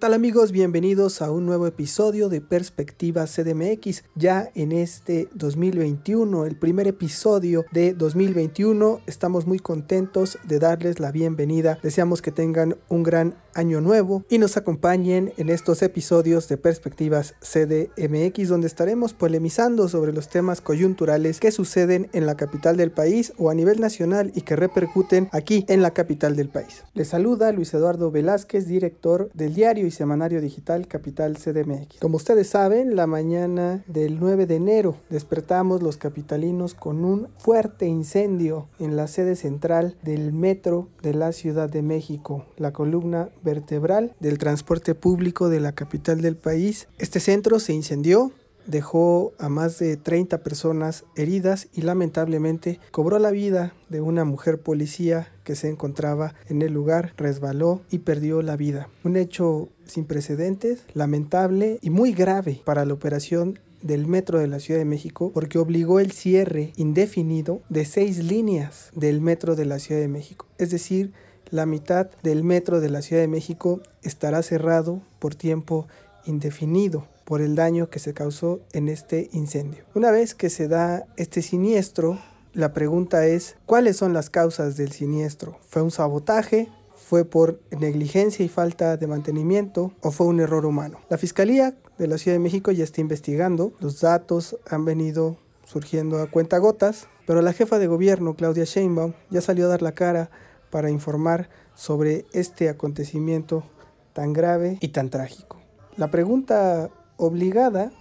tal 0.00 0.14
amigos? 0.14 0.50
Bienvenidos 0.50 1.20
a 1.20 1.30
un 1.30 1.44
nuevo 1.44 1.66
episodio 1.66 2.30
de 2.30 2.40
Perspectiva 2.40 3.26
CDMX. 3.26 4.02
Ya 4.14 4.50
en 4.54 4.72
este 4.72 5.28
2021, 5.34 6.46
el 6.46 6.56
primer 6.56 6.86
episodio 6.86 7.66
de 7.70 7.92
2021, 7.92 9.02
estamos 9.06 9.46
muy 9.46 9.58
contentos 9.58 10.38
de 10.44 10.58
darles 10.58 11.00
la 11.00 11.12
bienvenida. 11.12 11.78
Deseamos 11.82 12.22
que 12.22 12.32
tengan 12.32 12.78
un 12.88 13.02
gran 13.02 13.36
año 13.54 13.80
nuevo 13.80 14.24
y 14.28 14.38
nos 14.38 14.56
acompañen 14.56 15.32
en 15.36 15.48
estos 15.48 15.82
episodios 15.82 16.48
de 16.48 16.56
Perspectivas 16.56 17.34
CDMX 17.40 18.48
donde 18.48 18.68
estaremos 18.68 19.12
polemizando 19.12 19.88
sobre 19.88 20.12
los 20.12 20.28
temas 20.28 20.60
coyunturales 20.60 21.40
que 21.40 21.50
suceden 21.50 22.08
en 22.12 22.26
la 22.26 22.36
capital 22.36 22.76
del 22.76 22.92
país 22.92 23.32
o 23.38 23.50
a 23.50 23.54
nivel 23.54 23.80
nacional 23.80 24.32
y 24.34 24.42
que 24.42 24.56
repercuten 24.56 25.28
aquí 25.32 25.64
en 25.68 25.82
la 25.82 25.90
capital 25.90 26.36
del 26.36 26.48
país. 26.48 26.84
Les 26.94 27.08
saluda 27.08 27.52
Luis 27.52 27.74
Eduardo 27.74 28.10
Velázquez, 28.10 28.66
director 28.66 29.30
del 29.34 29.54
diario 29.54 29.86
semanario 29.90 30.40
digital 30.40 30.86
Capital 30.86 31.36
CDMX. 31.36 31.98
Como 32.00 32.16
ustedes 32.16 32.48
saben, 32.48 32.96
la 32.96 33.06
mañana 33.06 33.82
del 33.86 34.20
9 34.20 34.46
de 34.46 34.56
enero 34.56 34.96
despertamos 35.08 35.82
los 35.82 35.96
capitalinos 35.96 36.74
con 36.74 37.04
un 37.04 37.28
fuerte 37.38 37.86
incendio 37.86 38.68
en 38.78 38.96
la 38.96 39.06
sede 39.06 39.36
central 39.36 39.96
del 40.02 40.32
metro 40.32 40.88
de 41.02 41.14
la 41.14 41.32
Ciudad 41.32 41.68
de 41.68 41.82
México, 41.82 42.44
la 42.56 42.72
columna 42.72 43.28
vertebral 43.42 44.14
del 44.20 44.38
transporte 44.38 44.94
público 44.94 45.48
de 45.48 45.60
la 45.60 45.72
capital 45.72 46.20
del 46.20 46.36
país. 46.36 46.88
Este 46.98 47.20
centro 47.20 47.58
se 47.58 47.72
incendió, 47.72 48.32
dejó 48.70 49.32
a 49.38 49.48
más 49.48 49.78
de 49.78 49.96
30 49.96 50.38
personas 50.38 51.04
heridas 51.16 51.68
y 51.72 51.82
lamentablemente 51.82 52.80
cobró 52.90 53.18
la 53.18 53.30
vida 53.30 53.74
de 53.88 54.00
una 54.00 54.24
mujer 54.24 54.60
policía 54.60 55.28
que 55.44 55.56
se 55.56 55.68
encontraba 55.68 56.34
en 56.48 56.62
el 56.62 56.72
lugar, 56.72 57.12
resbaló 57.16 57.82
y 57.90 57.98
perdió 57.98 58.42
la 58.42 58.56
vida. 58.56 58.88
Un 59.04 59.16
hecho 59.16 59.68
sin 59.84 60.04
precedentes, 60.04 60.84
lamentable 60.94 61.78
y 61.82 61.90
muy 61.90 62.12
grave 62.12 62.62
para 62.64 62.84
la 62.84 62.94
operación 62.94 63.58
del 63.82 64.06
metro 64.06 64.38
de 64.38 64.46
la 64.46 64.60
Ciudad 64.60 64.78
de 64.78 64.84
México 64.84 65.30
porque 65.32 65.58
obligó 65.58 66.00
el 66.00 66.12
cierre 66.12 66.72
indefinido 66.76 67.62
de 67.68 67.84
seis 67.84 68.18
líneas 68.18 68.90
del 68.94 69.20
metro 69.20 69.56
de 69.56 69.64
la 69.64 69.78
Ciudad 69.78 70.00
de 70.00 70.08
México. 70.08 70.46
Es 70.58 70.70
decir, 70.70 71.12
la 71.50 71.66
mitad 71.66 72.10
del 72.22 72.44
metro 72.44 72.80
de 72.80 72.90
la 72.90 73.02
Ciudad 73.02 73.22
de 73.22 73.28
México 73.28 73.80
estará 74.02 74.42
cerrado 74.42 75.02
por 75.18 75.34
tiempo 75.34 75.88
indefinido 76.24 77.06
por 77.24 77.40
el 77.40 77.54
daño 77.54 77.90
que 77.90 77.98
se 77.98 78.14
causó 78.14 78.60
en 78.72 78.88
este 78.88 79.28
incendio. 79.32 79.84
Una 79.94 80.10
vez 80.10 80.34
que 80.34 80.50
se 80.50 80.68
da 80.68 81.06
este 81.16 81.42
siniestro, 81.42 82.18
la 82.52 82.72
pregunta 82.72 83.26
es, 83.26 83.56
¿cuáles 83.66 83.96
son 83.96 84.12
las 84.12 84.30
causas 84.30 84.76
del 84.76 84.90
siniestro? 84.90 85.56
¿Fue 85.68 85.82
un 85.82 85.92
sabotaje? 85.92 86.68
¿Fue 86.96 87.24
por 87.24 87.60
negligencia 87.70 88.44
y 88.44 88.48
falta 88.48 88.96
de 88.96 89.06
mantenimiento? 89.06 89.92
¿O 90.00 90.10
fue 90.10 90.26
un 90.26 90.40
error 90.40 90.66
humano? 90.66 90.98
La 91.08 91.18
Fiscalía 91.18 91.76
de 91.98 92.06
la 92.08 92.18
Ciudad 92.18 92.34
de 92.34 92.42
México 92.42 92.72
ya 92.72 92.84
está 92.84 93.00
investigando. 93.00 93.72
Los 93.78 94.00
datos 94.00 94.56
han 94.68 94.84
venido 94.84 95.38
surgiendo 95.64 96.18
a 96.18 96.28
cuentagotas, 96.28 97.06
pero 97.26 97.42
la 97.42 97.52
jefa 97.52 97.78
de 97.78 97.86
gobierno, 97.86 98.34
Claudia 98.34 98.64
Sheinbaum, 98.64 99.12
ya 99.30 99.40
salió 99.40 99.66
a 99.66 99.68
dar 99.68 99.82
la 99.82 99.92
cara 99.92 100.30
para 100.70 100.90
informar 100.90 101.48
sobre 101.76 102.26
este 102.32 102.68
acontecimiento 102.68 103.64
tan 104.12 104.32
grave 104.32 104.78
y 104.80 104.88
tan 104.88 105.10
trágico. 105.10 105.59
La 106.00 106.10
pregunta 106.10 106.88
obligada 107.18 107.92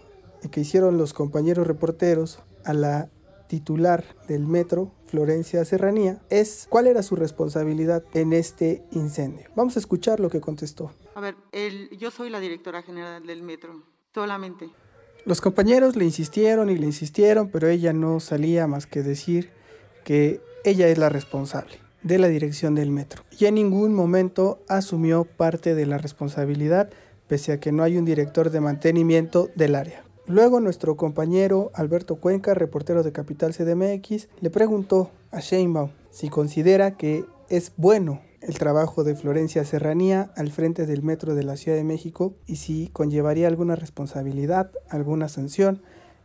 que 0.52 0.61
hicieron 0.61 0.97
los 0.97 1.11
compañeros 1.11 1.67
reporteros 1.67 2.39
a 2.64 2.73
la 2.73 3.09
titular 3.50 4.05
del 4.25 4.47
metro, 4.47 4.94
Florencia 5.08 5.66
Serranía, 5.66 6.22
es 6.30 6.66
cuál 6.70 6.88
era 6.88 7.03
su 7.03 7.17
responsabilidad 7.17 8.05
en 8.14 8.31
este 8.31 8.86
incendio. 8.92 9.47
Vamos 9.53 9.75
a 9.75 9.80
escuchar 9.81 10.22
lo 10.22 10.30
que 10.30 10.39
contestó. 10.39 10.94
A 11.14 11.20
ver, 11.20 11.36
yo 11.97 12.09
soy 12.09 12.30
la 12.30 12.39
directora 12.39 12.83
general 12.83 13.27
del 13.27 13.44
metro, 13.44 13.83
solamente. 14.14 14.70
Los 15.25 15.42
compañeros 15.42 15.97
le 15.97 16.05
insistieron 16.05 16.70
y 16.70 16.77
le 16.77 16.86
insistieron, 16.86 17.49
pero 17.49 17.67
ella 17.67 17.92
no 17.92 18.21
salía 18.21 18.65
más 18.65 18.88
que 18.88 19.04
decir 19.04 19.49
que 20.05 20.39
ella 20.64 20.88
es 20.88 20.98
la 20.98 21.09
responsable 21.09 21.76
de 22.04 22.17
la 22.17 22.30
dirección 22.30 22.76
del 22.76 22.92
metro 22.92 23.23
y 23.38 23.48
en 23.48 23.55
ningún 23.55 23.93
momento 23.93 24.64
asumió 24.70 25.26
parte 25.26 25.76
de 25.76 25.86
la 25.86 25.98
responsabilidad 25.98 26.89
pese 27.29 27.53
a 27.53 27.59
que 27.59 27.71
no 27.71 27.83
hay 27.83 27.97
un 27.97 28.03
director 28.03 28.49
de 28.49 28.59
mantenimiento 28.59 29.49
del 29.55 29.75
área. 29.75 30.03
Luego 30.25 30.59
nuestro 30.59 30.97
compañero 30.97 31.71
Alberto 31.73 32.15
Cuenca, 32.17 32.53
reportero 32.53 33.03
de 33.03 33.11
Capital 33.11 33.53
CDMX, 33.53 34.27
le 34.41 34.49
preguntó 34.49 35.11
a 35.31 35.39
Sheinbaum 35.39 35.91
si 36.09 36.29
considera 36.29 36.97
que 36.97 37.23
es 37.49 37.71
bueno 37.77 38.19
el 38.41 38.57
trabajo 38.57 39.03
de 39.03 39.15
Florencia 39.15 39.63
Serranía 39.63 40.31
al 40.35 40.51
frente 40.51 40.85
del 40.85 41.03
metro 41.03 41.35
de 41.35 41.43
la 41.43 41.55
Ciudad 41.55 41.77
de 41.77 41.83
México 41.83 42.33
y 42.47 42.55
si 42.55 42.89
conllevaría 42.93 43.47
alguna 43.47 43.75
responsabilidad, 43.75 44.71
alguna 44.89 45.29
sanción. 45.29 45.81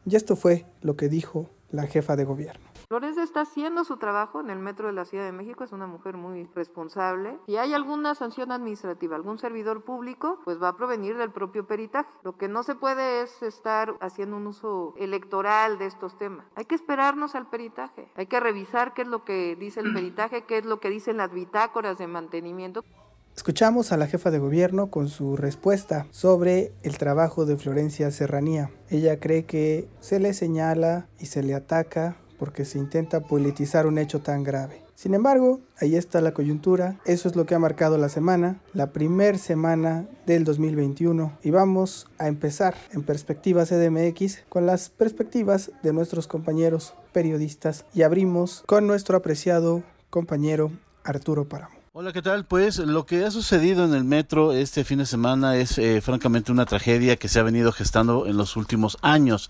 Y 0.07 0.17
esto 0.17 0.37
fue 0.37 0.65
lo 0.81 0.97
que 0.97 1.09
dijo 1.09 1.51
la 1.71 1.87
jefa 1.87 2.17
de 2.17 2.25
gobierno. 2.25 2.74
Flores 2.89 3.17
está 3.17 3.43
haciendo 3.43 3.85
su 3.85 3.97
trabajo 3.97 4.41
en 4.41 4.51
el 4.51 4.59
metro 4.59 4.89
de 4.89 4.93
la 4.93 5.05
Ciudad 5.05 5.25
de 5.25 5.33
México, 5.33 5.65
es 5.65 5.73
una 5.73 5.87
mujer 5.87 6.17
muy 6.17 6.49
responsable. 6.55 7.39
Si 7.47 7.57
hay 7.57 7.73
alguna 7.73 8.15
sanción 8.15 8.53
administrativa, 8.53 9.17
algún 9.17 9.39
servidor 9.39 9.83
público, 9.85 10.39
pues 10.45 10.63
va 10.63 10.69
a 10.69 10.77
provenir 10.77 11.17
del 11.17 11.31
propio 11.31 11.67
peritaje. 11.67 12.11
Lo 12.23 12.37
que 12.37 12.49
no 12.49 12.63
se 12.63 12.75
puede 12.75 13.23
es 13.23 13.43
estar 13.43 13.95
haciendo 14.01 14.37
un 14.37 14.47
uso 14.47 14.95
electoral 14.99 15.79
de 15.79 15.87
estos 15.87 16.19
temas. 16.19 16.47
Hay 16.57 16.67
que 16.67 16.75
esperarnos 16.75 17.35
al 17.35 17.49
peritaje, 17.49 18.11
hay 18.17 18.27
que 18.27 18.41
revisar 18.41 18.93
qué 18.93 19.03
es 19.03 19.09
lo 19.09 19.25
que 19.25 19.57
dice 19.57 19.81
el 19.81 19.93
peritaje, 19.95 20.45
qué 20.45 20.59
es 20.59 20.67
lo 20.67 20.79
que 20.79 20.91
dicen 20.91 21.17
las 21.17 21.33
bitácoras 21.33 21.99
de 21.99 22.07
mantenimiento. 22.07 22.85
Escuchamos 23.35 23.91
a 23.91 23.97
la 23.97 24.07
jefa 24.07 24.31
de 24.31 24.39
gobierno 24.39 24.91
con 24.91 25.09
su 25.09 25.37
respuesta 25.37 26.07
sobre 26.11 26.73
el 26.83 26.99
trabajo 26.99 27.47
de 27.47 27.57
Florencia 27.57 28.11
Serranía. 28.13 28.71
Ella 28.91 29.19
cree 29.19 29.45
que 29.45 29.89
se 29.99 30.21
le 30.21 30.35
señala 30.35 31.09
y 31.19 31.27
se 31.27 31.43
le 31.43 31.55
ataca 31.55 32.17
porque 32.39 32.65
se 32.65 32.79
intenta 32.79 33.21
politizar 33.21 33.87
un 33.87 33.99
hecho 33.99 34.21
tan 34.21 34.43
grave. 34.43 34.83
Sin 34.95 35.15
embargo, 35.15 35.61
ahí 35.81 35.97
está 35.97 36.21
la 36.21 36.33
coyuntura, 36.33 37.01
eso 37.05 37.29
es 37.29 37.37
lo 37.37 37.47
que 37.47 37.55
ha 37.55 37.59
marcado 37.59 37.99
la 37.99 38.09
semana, 38.09 38.61
la 38.73 38.93
primer 38.93 39.39
semana 39.39 40.07
del 40.25 40.45
2021 40.45 41.39
y 41.43 41.51
vamos 41.51 42.07
a 42.19 42.29
empezar 42.29 42.75
en 42.93 43.03
perspectiva 43.03 43.67
CDMX 43.67 44.45
con 44.49 44.67
las 44.67 44.91
perspectivas 44.91 45.73
de 45.83 45.93
nuestros 45.93 46.29
compañeros 46.29 46.95
periodistas 47.13 47.85
y 47.93 48.03
abrimos 48.03 48.63
con 48.67 48.87
nuestro 48.87 49.17
apreciado 49.17 49.83
compañero 50.11 50.71
Arturo 51.03 51.49
Paramo. 51.49 51.84
Hola, 51.97 52.13
¿qué 52.13 52.23
tal? 52.23 52.45
Pues 52.45 52.79
lo 52.79 53.07
que 53.07 53.25
ha 53.25 53.31
sucedido 53.31 53.85
en 53.85 53.95
el 53.95 54.03
metro 54.03 54.51
este 54.51 54.83
fin 54.83 54.99
de 54.99 55.07
semana 55.07 55.57
es 55.59 55.79
eh, 55.79 56.01
francamente 56.01 56.51
una 56.51 56.67
tragedia 56.67 57.15
que 57.15 57.29
se 57.29 57.39
ha 57.39 57.45
venido 57.45 57.71
gestando 57.71 58.27
en 58.27 58.37
los 58.37 58.57
últimos 58.57 58.99
años. 59.01 59.49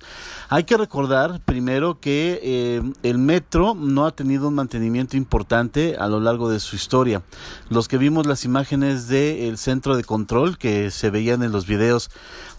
Hay 0.50 0.65
que 0.65 0.77
recordar 0.77 1.41
primero 1.41 2.00
que 2.00 2.38
eh, 2.43 2.83
el 3.03 3.16
metro 3.16 3.75
no 3.75 4.04
ha 4.04 4.10
tenido 4.10 4.49
un 4.49 4.56
mantenimiento 4.56 5.16
importante 5.16 5.97
a 5.99 6.06
lo 6.06 6.21
largo 6.21 6.50
de 6.50 6.60
su 6.60 6.77
historia. 6.77 7.22
Los 7.71 7.88
que 7.88 7.97
vimos 7.97 8.27
las 8.27 8.44
imágenes 8.44 9.09
del 9.09 9.56
centro 9.56 9.97
de 9.97 10.04
control 10.04 10.59
que 10.59 10.91
se 10.91 11.09
veían 11.09 11.43
en 11.44 11.50
los 11.50 11.66
videos 11.66 12.10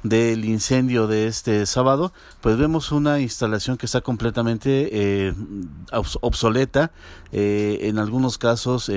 del 0.01 0.45
incendio 0.45 1.05
de 1.05 1.27
este 1.27 1.63
sábado, 1.67 2.11
pues 2.41 2.57
vemos 2.57 2.91
una 2.91 3.19
instalación 3.19 3.77
que 3.77 3.85
está 3.85 4.01
completamente 4.01 4.89
eh, 4.91 5.33
obsoleta, 5.91 6.91
en 7.31 7.99
algunos 7.99 8.39
casos 8.39 8.89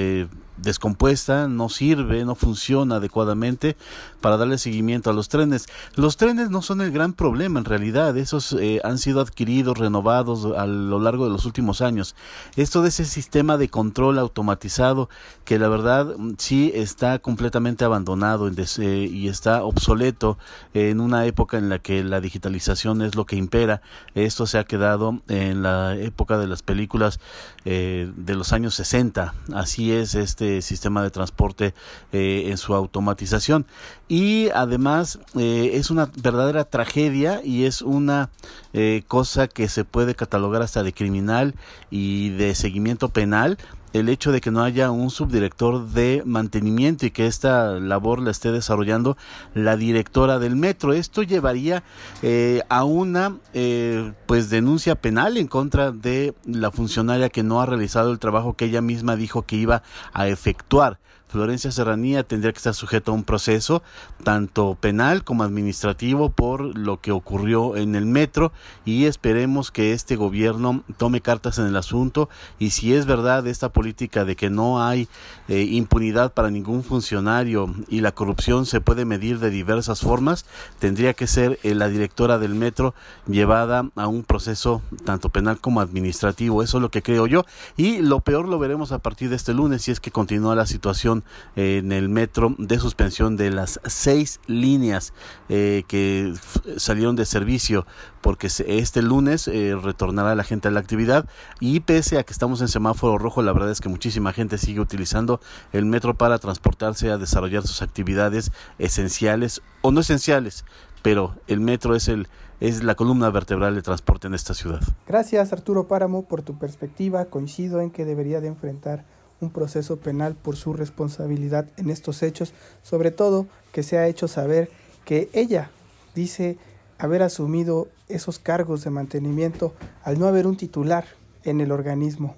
descompuesta, 0.61 1.49
no 1.49 1.69
sirve, 1.69 2.25
no 2.25 2.35
funciona 2.35 2.97
adecuadamente 2.97 3.77
para 4.21 4.37
darle 4.37 4.59
seguimiento 4.59 5.11
a 5.11 5.13
los 5.13 5.29
trenes. 5.29 5.67
Los 5.95 6.17
trenes 6.17 6.51
no 6.51 6.63
son 6.63 6.81
el 6.81 6.91
gran 6.91 7.13
problema 7.13 7.59
en 7.59 7.65
realidad, 7.65 8.17
esos 8.17 8.53
eh, 8.53 8.81
han 8.85 8.99
sido 8.99 9.21
adquiridos, 9.21 9.79
renovados 9.79 10.47
a 10.57 10.67
lo 10.67 11.01
largo 11.01 11.25
de 11.25 11.31
los 11.31 11.45
últimos 11.45 11.81
años. 11.81 12.15
Esto 12.57 12.83
de 12.83 12.89
ese 12.89 13.05
sistema 13.05 13.57
de 13.57 13.69
control 13.69 14.19
automatizado 14.19 15.09
que 15.45 15.59
la 15.59 15.69
verdad 15.69 16.15
mm, 16.17 16.35
sí 16.39 16.73
está 16.75 17.19
completamente 17.19 17.84
abandonado 17.84 18.51
y 18.51 19.28
está 19.28 19.63
obsoleto 19.63 20.39
en 20.75 21.01
una 21.01 21.27
época 21.27 21.59
en 21.59 21.69
la 21.69 21.78
que 21.78 22.03
la 22.04 22.21
digitalización 22.21 23.03
es 23.03 23.15
lo 23.15 23.27
que 23.27 23.37
impera. 23.37 23.83
Esto 24.15 24.47
se 24.47 24.59
ha 24.59 24.65
quedado 24.65 25.21
en 25.28 25.63
la 25.63 25.97
época 25.97 26.39
de 26.39 26.47
las 26.47 26.63
películas 26.63 27.21
eh, 27.65 28.11
de 28.16 28.34
los 28.34 28.53
años 28.53 28.75
60. 28.75 29.34
Así 29.54 29.93
es 29.93 30.15
este 30.15 30.47
sistema 30.62 31.03
de 31.03 31.10
transporte 31.10 31.74
eh, 32.12 32.45
en 32.47 32.56
su 32.56 32.74
automatización. 32.74 33.66
Y 34.09 34.48
además 34.50 35.18
eh, 35.36 35.72
es 35.74 35.91
una 35.91 36.10
verdadera 36.22 36.65
tragedia 36.65 37.41
y 37.45 37.65
es 37.65 37.83
una 37.83 38.30
eh, 38.72 39.03
cosa 39.06 39.48
que 39.48 39.68
se 39.68 39.84
puede 39.84 40.15
catalogar 40.15 40.62
hasta 40.62 40.83
de 40.83 40.92
criminal 40.92 41.54
y 41.91 42.30
de 42.30 42.54
seguimiento 42.54 43.09
penal 43.09 43.59
el 43.93 44.09
hecho 44.09 44.33
de 44.33 44.41
que 44.41 44.51
no 44.51 44.63
haya 44.63 44.91
un 44.91 45.11
subdirector 45.11 45.89
de 45.89 46.23
mantenimiento 46.25 47.07
y 47.07 47.11
que 47.11 47.27
esta 47.27 47.73
labor 47.81 48.21
la 48.21 48.31
esté 48.31 48.53
desarrollando 48.53 49.17
la 49.55 49.77
directora 49.77 50.39
del 50.39 50.57
metro. 50.57 50.93
Esto 50.93 51.23
llevaría 51.23 51.83
eh, 52.23 52.63
a 52.69 52.85
una 52.85 53.37
eh, 53.55 54.13
pues 54.27 54.51
denuncia 54.51 54.95
penal 54.95 55.37
en 55.37 55.49
contra 55.49 55.93
de 55.93 56.35
la 56.45 56.71
funcionaria 56.71 57.29
que 57.29 57.43
no 57.43 57.61
ha 57.61 57.67
realizado 57.67 58.11
el 58.11 58.19
trabajo 58.19 58.55
que 58.55 58.67
ella 58.67 58.83
misma 58.83 59.17
dijo 59.17 59.43
que 59.43 59.57
iba 59.57 59.83
a 60.13 60.29
efectuar 60.29 60.99
Florencia 61.28 61.71
Serranía 61.71 62.22
tendría 62.25 62.53
que 62.53 62.59
estar 62.59 62.75
sujeta 62.75 63.10
a 63.10 63.15
un 63.15 63.25
proceso 63.25 63.83
tanto 64.25 64.77
penal 64.80 65.25
como 65.25 65.42
administrativo 65.42 66.30
por 66.30 66.77
lo 66.77 67.01
que 67.01 67.13
ocurrió 67.13 67.77
en 67.77 67.95
el 67.95 68.07
metro 68.07 68.53
y 68.84 69.04
esperemos 69.04 69.71
que 69.71 69.92
este 69.92 70.16
gobierno 70.16 70.83
tome 70.97 71.21
cartas 71.21 71.59
en 71.59 71.66
el 71.66 71.77
asunto 71.77 72.28
y 72.59 72.71
si 72.71 72.95
es 72.95 73.07
verdad 73.07 73.47
esta 73.47 73.69
política 73.71 74.25
de 74.25 74.36
que 74.36 74.51
no 74.51 74.83
hay 74.83 75.09
eh, 75.48 75.63
impunidad 75.63 76.33
para 76.33 76.51
ningún 76.51 76.83
funcionario 76.83 77.75
y 77.89 78.01
la 78.01 78.13
corrupción 78.13 78.66
se 78.66 78.80
puede 78.80 79.04
medir 79.04 79.39
de 79.39 79.51
diversas 79.51 80.01
formas, 80.01 80.47
tendría 80.78 81.15
que 81.15 81.27
ser 81.27 81.59
eh, 81.63 81.75
la 81.75 81.89
directora 81.89 82.39
del 82.39 82.54
metro 82.54 82.95
llevada 83.27 83.89
a 83.97 84.07
un 84.07 84.25
proceso 84.25 84.83
tanto 85.04 85.28
penal 85.28 85.60
como 85.60 85.80
administrativo. 85.80 86.63
Eso 86.63 86.78
es 86.78 86.83
lo 86.83 86.91
que 86.91 87.03
creo 87.03 87.27
yo. 87.27 87.45
Y 87.77 87.98
lo 87.98 88.21
peor 88.21 88.48
lo 88.48 88.59
veremos 88.59 88.92
a 88.92 88.98
partir 88.98 89.30
de 89.30 89.36
este 89.36 89.54
lunes 89.54 89.83
si 89.83 89.91
es 89.91 90.01
que 90.01 90.10
continúa 90.10 90.54
la 90.54 90.66
situación 90.66 91.17
en 91.56 91.92
el 91.92 92.09
metro 92.09 92.54
de 92.59 92.78
suspensión 92.78 93.36
de 93.36 93.50
las 93.50 93.80
seis 93.84 94.41
líneas 94.47 95.12
eh, 95.48 95.84
que 95.88 96.34
salieron 96.76 97.16
de 97.16 97.24
servicio 97.24 97.86
porque 98.20 98.48
este 98.48 99.03
lunes 99.03 99.48
eh, 99.48 99.76
retornará 99.80 100.34
la 100.34 100.44
gente 100.44 100.68
a 100.68 100.70
la 100.70 100.80
actividad 100.80 101.28
y 101.60 101.80
pese 101.80 102.18
a 102.18 102.24
que 102.24 102.32
estamos 102.32 102.60
en 102.60 102.68
semáforo 102.68 103.18
rojo, 103.18 103.42
la 103.42 103.53
verdad 103.53 103.70
es 103.70 103.80
que 103.80 103.88
muchísima 103.88 104.32
gente 104.32 104.59
sigue 104.59 104.80
utilizando 104.80 105.41
el 105.72 105.84
metro 105.84 106.15
para 106.15 106.38
transportarse 106.38 107.10
a 107.10 107.18
desarrollar 107.18 107.62
sus 107.62 107.82
actividades 107.82 108.50
esenciales 108.78 109.62
o 109.82 109.91
no 109.92 110.00
esenciales, 110.00 110.65
pero 111.03 111.34
el 111.47 111.60
metro 111.60 111.94
es 111.94 112.09
el 112.09 112.28
es 112.60 112.82
la 112.82 112.97
columna 112.97 113.30
vertebral 113.30 113.74
de 113.74 113.82
transporte 113.82 114.26
en 114.26 114.34
esta 114.34 114.53
ciudad. 114.53 114.80
Gracias 115.06 115.53
Arturo 115.53 115.86
Páramo 115.86 116.24
por 116.24 116.42
tu 116.42 116.59
perspectiva. 116.59 117.26
Coincido 117.26 117.80
en 117.80 117.91
que 117.91 118.04
debería 118.04 118.41
de 118.41 118.48
enfrentar 118.48 119.04
un 119.41 119.51
proceso 119.51 119.97
penal 119.99 120.35
por 120.35 120.57
su 120.57 120.73
responsabilidad 120.73 121.67
en 121.77 121.91
estos 121.91 122.23
hechos, 122.23 122.53
sobre 122.83 123.11
todo 123.11 123.47
que 123.73 123.83
se 123.83 123.99
ha 123.99 124.07
hecho 124.07 124.29
saber 124.29 124.71
que 125.05 125.29
ella 125.33 125.71
dice 126.15 126.59
haber 126.99 127.23
asumido 127.23 127.89
esos 128.09 128.39
cargos 128.39 128.85
de 128.85 128.91
mantenimiento 128.91 129.73
al 130.03 130.19
no 130.19 130.27
haber 130.27 130.47
un 130.47 130.57
titular 130.57 131.05
en 131.45 131.61
el 131.61 131.73
organismo, 131.73 132.35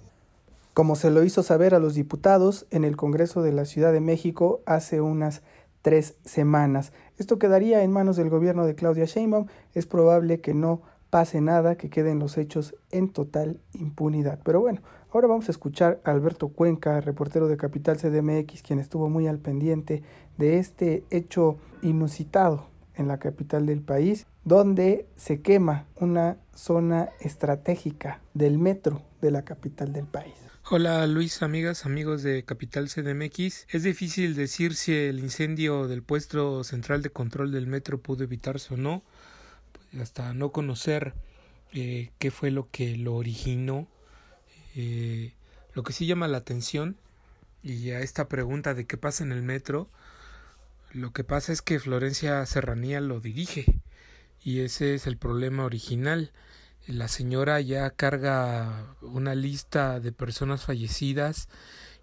como 0.75 0.97
se 0.97 1.11
lo 1.11 1.25
hizo 1.25 1.43
saber 1.43 1.75
a 1.75 1.79
los 1.79 1.95
diputados 1.95 2.67
en 2.71 2.85
el 2.85 2.97
Congreso 2.97 3.43
de 3.43 3.53
la 3.53 3.65
Ciudad 3.65 3.93
de 3.93 4.01
México 4.01 4.61
hace 4.67 5.01
unas 5.01 5.43
tres 5.83 6.15
semanas. 6.25 6.93
Esto 7.19 7.39
quedaría 7.39 7.83
en 7.83 7.93
manos 7.93 8.17
del 8.17 8.31
gobierno 8.31 8.67
de 8.67 8.75
Claudia 8.75 9.07
Sheinbaum. 9.07 9.47
Es 9.75 9.87
probable 9.87 10.41
que 10.41 10.55
no 10.55 10.83
pase 11.11 11.41
nada, 11.41 11.77
que 11.77 11.91
queden 11.91 12.19
los 12.19 12.39
hechos 12.39 12.75
en 12.91 13.13
total 13.13 13.61
impunidad. 13.73 14.41
Pero 14.45 14.61
bueno, 14.61 14.81
ahora 15.13 15.29
vamos 15.29 15.49
a 15.49 15.53
escuchar 15.53 16.01
a 16.05 16.13
Alberto 16.13 16.49
Cuenca, 16.49 17.01
reportero 17.01 17.49
de 17.49 17.57
Capital 17.57 17.99
CDMX, 17.99 18.63
quien 18.63 18.79
estuvo 18.79 19.11
muy 19.11 19.27
al 19.27 19.39
pendiente 19.39 20.03
de 20.39 20.59
este 20.59 21.05
hecho 21.11 21.59
inusitado 21.83 22.67
en 22.95 23.09
la 23.09 23.19
capital 23.19 23.67
del 23.67 23.81
país, 23.81 24.27
donde 24.45 25.07
se 25.17 25.41
quema 25.41 25.87
una 25.97 26.39
zona 26.55 27.11
estratégica 27.21 28.21
del 28.35 28.59
metro 28.59 29.03
de 29.21 29.31
la 29.31 29.43
capital 29.45 29.93
del 29.93 30.07
país. 30.07 30.35
Hola 30.73 31.07
Luis, 31.07 31.43
amigas, 31.43 31.85
amigos 31.85 32.23
de 32.23 32.45
Capital 32.45 32.89
CDMX. 32.89 33.67
Es 33.71 33.83
difícil 33.83 34.37
decir 34.37 34.77
si 34.77 34.95
el 34.95 35.19
incendio 35.19 35.89
del 35.89 36.03
puesto 36.03 36.63
central 36.63 37.03
de 37.03 37.11
control 37.11 37.51
del 37.51 37.67
metro 37.67 37.99
pudo 37.99 38.23
evitarse 38.23 38.75
o 38.75 38.77
no, 38.77 39.03
hasta 39.99 40.35
no 40.35 40.53
conocer 40.53 41.15
eh, 41.73 42.11
qué 42.19 42.31
fue 42.31 42.51
lo 42.51 42.69
que 42.71 42.97
lo 42.97 43.15
originó. 43.15 43.89
Eh, 44.77 45.35
lo 45.75 45.83
que 45.83 45.93
sí 45.93 46.07
llama 46.07 46.29
la 46.29 46.39
atención 46.39 46.97
y 47.63 47.91
a 47.91 48.01
esta 48.01 48.29
pregunta 48.29 48.75
de 48.75 48.87
qué 48.87 48.97
pasa 48.97 49.25
en 49.25 49.33
el 49.33 49.43
metro, 49.43 49.89
lo 50.93 51.13
que 51.13 51.25
pasa 51.25 51.53
es 51.53 51.63
que 51.63 51.79
Florencia 51.79 52.45
Serranía 52.47 53.01
lo 53.01 53.21
dirige 53.21 53.67
y 54.43 54.61
ese 54.61 54.95
es 54.95 55.07
el 55.07 55.17
problema 55.17 55.65
original 55.65 56.33
la 56.87 57.09
señora 57.09 57.61
ya 57.61 57.91
carga 57.91 58.97
una 59.03 59.35
lista 59.35 60.01
de 60.01 60.13
personas 60.13 60.65
fallecidas 60.65 61.49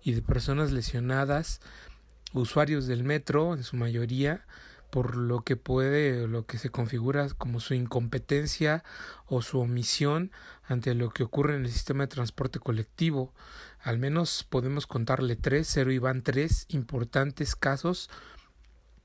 y 0.03 0.13
de 0.13 0.21
personas 0.21 0.71
lesionadas, 0.71 1.59
usuarios 2.33 2.87
del 2.87 3.03
metro 3.03 3.53
en 3.53 3.63
su 3.63 3.75
mayoría, 3.75 4.45
por 4.89 5.15
lo 5.15 5.41
que 5.41 5.55
puede, 5.55 6.27
lo 6.27 6.45
que 6.45 6.57
se 6.57 6.69
configura 6.69 7.27
como 7.37 7.59
su 7.59 7.73
incompetencia 7.73 8.83
o 9.25 9.41
su 9.41 9.59
omisión 9.59 10.31
ante 10.63 10.93
lo 10.93 11.09
que 11.09 11.23
ocurre 11.23 11.55
en 11.55 11.65
el 11.65 11.71
sistema 11.71 12.03
de 12.03 12.07
transporte 12.07 12.59
colectivo. 12.59 13.33
Al 13.81 13.99
menos 13.99 14.43
podemos 14.43 14.87
contarle 14.87 15.35
tres, 15.35 15.67
cero 15.71 15.91
y 15.91 15.99
van 15.99 16.23
tres 16.23 16.65
importantes 16.69 17.55
casos 17.55 18.09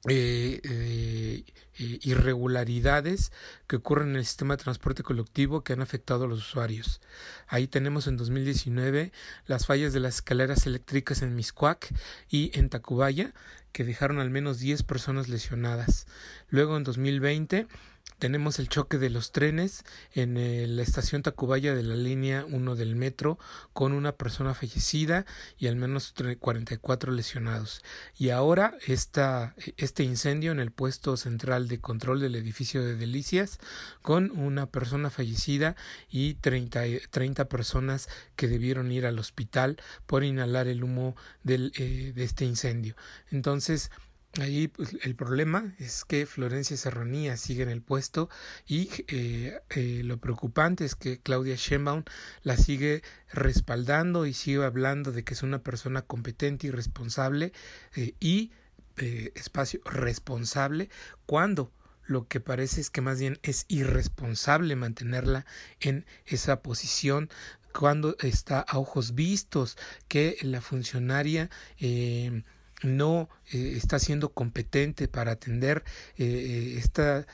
eh, 0.08 0.60
eh, 0.64 1.44
eh, 1.78 1.98
irregularidades 2.02 3.30
que 3.68 3.76
ocurren 3.76 4.10
en 4.10 4.16
el 4.16 4.24
sistema 4.24 4.56
de 4.56 4.62
transporte 4.64 5.04
colectivo 5.04 5.62
que 5.62 5.74
han 5.74 5.80
afectado 5.80 6.24
a 6.24 6.26
los 6.26 6.40
usuarios. 6.40 7.00
Ahí 7.46 7.68
tenemos 7.68 8.08
en 8.08 8.16
2019 8.16 9.12
las 9.46 9.66
fallas 9.66 9.92
de 9.92 10.00
las 10.00 10.16
escaleras 10.16 10.66
eléctricas 10.66 11.22
en 11.22 11.36
Miscuac 11.36 11.94
y 12.28 12.50
en 12.58 12.68
Tacubaya, 12.68 13.32
que 13.72 13.84
dejaron 13.84 14.18
al 14.20 14.30
menos 14.30 14.58
10 14.58 14.82
personas 14.82 15.28
lesionadas. 15.28 16.06
Luego 16.48 16.76
en 16.76 16.84
2020 16.84 17.66
tenemos 18.22 18.60
el 18.60 18.68
choque 18.68 18.98
de 18.98 19.10
los 19.10 19.32
trenes 19.32 19.84
en 20.12 20.36
eh, 20.36 20.68
la 20.68 20.84
estación 20.84 21.22
Tacubaya 21.22 21.74
de 21.74 21.82
la 21.82 21.96
línea 21.96 22.46
1 22.48 22.76
del 22.76 22.94
metro 22.94 23.36
con 23.72 23.92
una 23.92 24.12
persona 24.12 24.54
fallecida 24.54 25.26
y 25.58 25.66
al 25.66 25.74
menos 25.74 26.14
44 26.38 27.10
lesionados. 27.10 27.82
Y 28.16 28.30
ahora 28.30 28.78
esta, 28.86 29.56
este 29.76 30.04
incendio 30.04 30.52
en 30.52 30.60
el 30.60 30.70
puesto 30.70 31.16
central 31.16 31.66
de 31.66 31.80
control 31.80 32.20
del 32.20 32.36
edificio 32.36 32.84
de 32.84 32.94
Delicias 32.94 33.58
con 34.02 34.30
una 34.38 34.66
persona 34.66 35.10
fallecida 35.10 35.74
y 36.08 36.34
30, 36.34 36.80
30 37.10 37.46
personas 37.46 38.08
que 38.36 38.46
debieron 38.46 38.92
ir 38.92 39.04
al 39.04 39.18
hospital 39.18 39.78
por 40.06 40.22
inhalar 40.22 40.68
el 40.68 40.84
humo 40.84 41.16
eh, 41.44 42.12
de 42.14 42.22
este 42.22 42.44
incendio. 42.44 42.94
Entonces, 43.32 43.90
Ahí 44.40 44.68
pues, 44.68 44.96
el 45.02 45.14
problema 45.14 45.74
es 45.78 46.06
que 46.06 46.24
Florencia 46.24 46.74
Serranía 46.78 47.36
sigue 47.36 47.64
en 47.64 47.68
el 47.68 47.82
puesto 47.82 48.30
y 48.66 48.88
eh, 49.08 49.60
eh, 49.68 50.00
lo 50.04 50.16
preocupante 50.18 50.86
es 50.86 50.94
que 50.94 51.20
Claudia 51.20 51.54
Sheinbaum 51.54 52.04
la 52.42 52.56
sigue 52.56 53.02
respaldando 53.30 54.24
y 54.24 54.32
sigue 54.32 54.64
hablando 54.64 55.12
de 55.12 55.22
que 55.22 55.34
es 55.34 55.42
una 55.42 55.62
persona 55.62 56.00
competente 56.00 56.66
y 56.66 56.70
responsable 56.70 57.52
eh, 57.94 58.14
y 58.20 58.52
espacio 58.96 59.80
responsable 59.84 60.90
cuando 61.24 61.72
lo 62.04 62.28
que 62.28 62.40
parece 62.40 62.80
es 62.80 62.90
que 62.90 63.00
más 63.00 63.18
bien 63.18 63.38
es 63.42 63.64
irresponsable 63.68 64.76
mantenerla 64.76 65.46
en 65.80 66.04
esa 66.26 66.60
posición 66.60 67.30
cuando 67.72 68.16
está 68.20 68.60
a 68.60 68.78
ojos 68.78 69.14
vistos 69.14 69.78
que 70.08 70.36
la 70.42 70.60
funcionaria 70.60 71.48
no 72.82 73.28
eh, 73.52 73.74
está 73.76 73.98
siendo 73.98 74.30
competente 74.30 75.08
para 75.08 75.32
atender 75.32 75.84
eh, 76.16 76.24
eh, 76.24 76.74
esta 76.78 77.26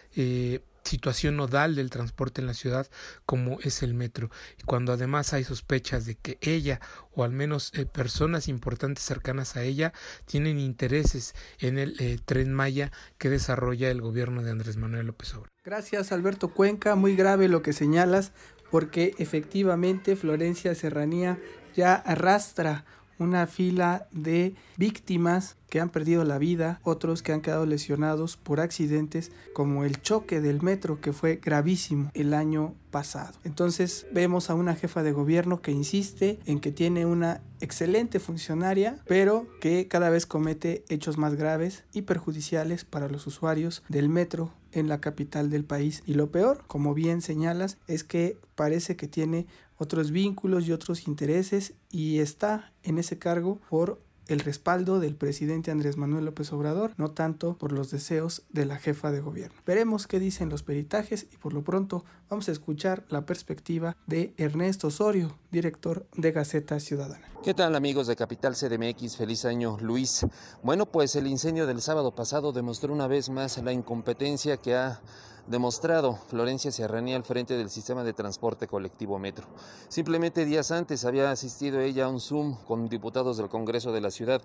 situación 0.85 1.37
nodal 1.37 1.75
del 1.75 1.91
transporte 1.91 2.41
en 2.41 2.47
la 2.47 2.55
ciudad 2.55 2.89
como 3.27 3.59
es 3.61 3.83
el 3.83 3.93
metro 3.93 4.31
y 4.59 4.63
cuando 4.63 4.95
además 4.95 5.35
hay 5.35 5.45
sospechas 5.45 6.07
de 6.07 6.15
que 6.15 6.39
ella 6.41 6.81
o 7.13 7.25
al 7.25 7.33
menos 7.33 7.73
personas 7.93 8.49
importantes 8.49 9.05
cercanas 9.05 9.57
a 9.57 9.65
ella 9.65 9.93
tienen 10.25 10.59
intereses 10.59 11.35
en 11.59 11.79
el 11.79 12.23
tren 12.25 12.55
Maya 12.55 12.91
que 13.19 13.29
desarrolla 13.29 13.91
el 13.91 14.01
gobierno 14.01 14.43
de 14.43 14.51
Andrés 14.51 14.79
Manuel 14.79 15.09
López 15.09 15.35
Obrador. 15.35 15.51
Gracias 15.63 16.11
Alberto 16.11 16.55
Cuenca, 16.55 16.95
muy 16.95 17.15
grave 17.15 17.49
lo 17.49 17.61
que 17.61 17.75
señalas 17.75 18.33
porque 18.71 19.15
efectivamente 19.19 20.17
Florencia 20.17 20.75
Serranía 20.75 21.39
ya 21.75 21.95
arrastra 21.95 22.85
una 23.19 23.47
fila 23.47 24.07
de 24.13 24.55
víctimas 24.77 25.57
que 25.69 25.81
han 25.81 25.91
perdido 25.91 26.25
la 26.25 26.39
vida, 26.39 26.81
otros 26.83 27.23
que 27.23 27.33
han 27.33 27.41
quedado 27.41 27.67
lesionados 27.67 28.37
por 28.37 28.61
accidentes 28.61 29.31
como 29.53 29.85
el 29.85 30.01
choque 30.01 30.41
del 30.41 30.63
metro 30.63 31.01
que 31.01 31.13
fue 31.13 31.37
gravísimo 31.37 32.11
el 32.15 32.35
año 32.35 32.75
pasado. 32.91 33.35
Entonces 33.45 34.07
vemos 34.13 34.51
a 34.51 34.55
una 34.55 34.75
jefa 34.75 35.03
de 35.03 35.13
gobierno 35.13 35.61
que 35.61 35.73
insiste 35.73 36.39
en 36.47 36.61
que 36.61 36.73
tiene 36.73 37.07
una 37.07 37.43
excelente 37.61 38.19
funcionaria, 38.21 38.99
pero 39.07 39.47
que 39.61 39.89
cada 39.89 40.11
vez 40.11 40.27
comete 40.27 40.85
hechos 40.89 41.19
más 41.19 41.35
graves 41.35 41.85
y 41.93 42.03
perjudiciales 42.03 42.85
para 42.85 43.09
los 43.09 43.27
usuarios 43.27 43.83
del 43.89 44.09
metro 44.09 44.53
en 44.73 44.89
la 44.89 45.01
capital 45.01 45.51
del 45.51 45.65
país. 45.65 46.03
Y 46.07 46.15
lo 46.15 46.31
peor, 46.31 46.65
como 46.67 46.95
bien 46.95 47.21
señalas, 47.23 47.79
es 47.87 48.05
que 48.05 48.39
parece 48.55 48.97
que 48.97 49.09
tiene 49.09 49.47
otros 49.77 50.11
vínculos 50.11 50.67
y 50.67 50.73
otros 50.73 51.07
intereses 51.07 51.75
y 51.91 52.19
está 52.19 52.73
en 52.83 52.99
ese 52.99 53.19
cargo 53.19 53.61
por 53.71 54.01
el 54.29 54.41
respaldo 54.41 55.01
del 55.01 55.17
presidente 55.17 55.71
Andrés 55.71 55.97
Manuel 55.97 56.27
López 56.27 56.53
Obrador, 56.53 56.93
no 56.99 57.11
tanto 57.11 57.57
por 57.57 57.73
los 57.73 57.91
deseos 57.91 58.43
de 58.51 58.67
la 58.67 58.77
jefa 58.77 59.11
de 59.11 59.21
gobierno. 59.21 59.59
Veremos 59.67 60.07
qué 60.07 60.21
dicen 60.21 60.51
los 60.51 60.63
peritajes 60.63 61.27
y 61.33 61.39
por 61.39 61.55
lo 61.55 61.63
pronto 61.63 62.05
vamos 62.29 62.49
a 62.49 62.53
escuchar 62.53 63.05
la 63.09 63.27
perspectiva 63.27 63.97
de 64.07 64.35
Ernesto 64.37 64.89
Osorio, 64.89 65.37
director 65.51 66.07
de 66.15 66.33
Gaceta 66.33 66.79
Ciudadana. 66.79 67.27
¿Qué 67.43 67.55
tal 67.55 67.75
amigos 67.75 68.07
de 68.07 68.17
Capital 68.17 68.55
CDMX? 68.55 69.17
Feliz 69.17 69.45
año 69.45 69.79
Luis. 69.81 70.27
Bueno, 70.63 70.87
pues 70.87 71.17
el 71.17 71.27
incendio 71.27 71.67
del 71.67 71.81
sábado 71.81 72.15
pasado 72.15 72.53
demostró 72.53 72.93
una 72.93 73.07
vez 73.07 73.31
más 73.31 73.57
la 73.59 73.73
incompetencia 73.73 74.59
que 74.59 74.75
ha 74.75 75.01
demostrado 75.49 76.19
Florencia 76.29 76.71
Serranía 76.71 77.17
al 77.17 77.25
frente 77.25 77.57
del 77.57 77.71
sistema 77.71 78.05
de 78.05 78.13
transporte 78.13 78.69
colectivo 78.69 79.19
Metro. 79.19 79.47
Simplemente 79.89 80.45
días 80.45 80.71
antes 80.71 81.07
había 81.07 81.31
asistido 81.31 81.81
ella 81.81 82.05
a 82.05 82.09
un 82.09 82.21
Zoom 82.21 82.57
con 82.67 82.89
diputados 82.89 83.39
del 83.39 83.49
Congreso 83.49 83.91
de 83.91 84.03
la 84.03 84.11
ciudad, 84.11 84.43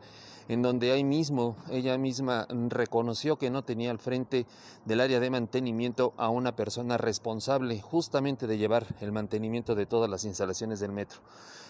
en 0.48 0.62
donde 0.62 0.92
ahí 0.92 1.04
mismo 1.04 1.58
ella 1.70 1.98
misma 1.98 2.48
reconoció 2.70 3.38
que 3.38 3.50
no 3.50 3.64
tenía 3.64 3.92
al 3.92 4.00
frente 4.00 4.46
del 4.86 5.02
área 5.02 5.20
de 5.20 5.30
mantenimiento 5.30 6.14
a 6.16 6.30
una 6.30 6.56
persona 6.56 6.98
responsable 6.98 7.82
justamente 7.82 8.48
de 8.48 8.58
llevar 8.58 8.96
el 9.02 9.12
mantenimiento 9.12 9.76
de 9.76 9.86
todas 9.86 10.10
las 10.10 10.24
instalaciones 10.24 10.80
del 10.80 10.94
metro. 10.94 11.20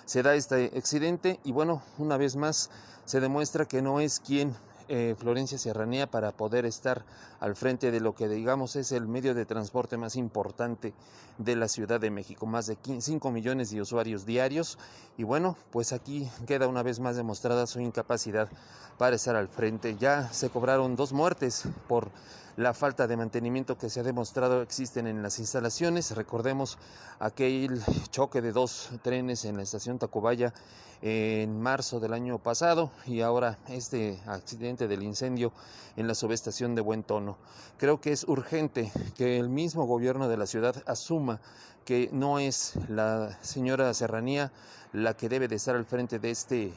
Se 0.06 0.22
da 0.22 0.36
este 0.36 0.72
accidente 0.78 1.40
y 1.44 1.54
bueno, 1.54 1.82
una 1.98 2.18
vez 2.18 2.36
más 2.36 2.70
se 3.06 3.20
demuestra 3.20 3.66
que 3.66 3.82
no 3.82 4.00
es 4.00 4.20
quien 4.20 4.54
eh, 4.88 5.16
Florencia 5.18 5.58
Serranía 5.58 6.08
para 6.08 6.32
poder 6.32 6.66
estar 6.66 7.04
al 7.40 7.56
frente 7.56 7.92
de 7.92 8.00
lo 8.00 8.13
que 8.16 8.28
digamos 8.28 8.75
es 8.75 8.92
el 8.92 9.08
medio 9.08 9.34
de 9.34 9.46
transporte 9.46 9.98
más 9.98 10.16
importante 10.16 10.94
de 11.38 11.56
la 11.56 11.68
Ciudad 11.68 12.00
de 12.00 12.12
México, 12.12 12.46
más 12.46 12.68
de 12.68 12.78
5 13.00 13.32
millones 13.32 13.72
de 13.72 13.82
usuarios 13.82 14.25
diarios 14.25 14.78
y 15.18 15.24
bueno, 15.24 15.58
pues 15.72 15.94
aquí 15.94 16.30
queda 16.48 16.68
una 16.68 16.84
vez 16.84 17.00
más 17.00 17.16
demostrada 17.16 17.68
su 17.68 17.80
incapacidad 17.80 18.50
para 18.98 19.16
estar 19.16 19.36
al 19.36 19.48
frente. 19.48 19.96
Ya 19.98 20.32
se 20.32 20.50
cobraron 20.50 20.96
dos 20.96 21.13
muertes 21.13 21.63
por 21.88 22.10
la 22.56 22.74
falta 22.74 23.08
de 23.08 23.18
mantenimiento 23.18 23.78
que 23.78 23.90
se 23.90 24.00
ha 24.00 24.04
demostrado 24.04 24.62
existen 24.62 25.08
en 25.08 25.24
las 25.24 25.40
instalaciones. 25.40 26.12
Recordemos 26.12 26.78
aquel 27.20 27.82
choque 28.12 28.42
de 28.42 28.52
dos 28.52 28.90
trenes 29.02 29.46
en 29.46 29.58
la 29.58 29.64
estación 29.64 29.98
Tacubaya 29.98 30.54
en 31.02 31.60
marzo 31.60 32.00
del 32.00 32.14
año 32.14 32.38
pasado 32.38 32.92
y 33.06 33.22
ahora 33.22 33.58
este 33.68 34.22
accidente 34.28 34.88
del 34.88 35.04
incendio 35.04 35.52
en 35.98 36.08
la 36.08 36.16
subestación 36.16 36.76
de 36.76 36.82
Buen 36.82 37.04
Tono. 37.04 37.38
Creo 37.78 38.00
que 38.00 38.12
es 38.12 38.24
urgente 38.26 38.92
que 39.18 39.38
el 39.40 39.50
mismo 39.50 39.86
gobierno 39.86 40.30
de 40.30 40.38
la 40.38 40.46
ciudad 40.46 40.82
asuma 40.86 41.42
que 41.86 42.10
no 42.14 42.40
es 42.40 42.74
la 42.88 43.38
señora 43.42 43.94
Serranía 43.94 44.52
la 44.94 45.16
que 45.16 45.28
debe 45.28 45.48
de 45.48 45.56
estar 45.56 45.76
al 45.76 45.86
frente 45.86 46.20
de 46.20 46.32
este 46.32 46.74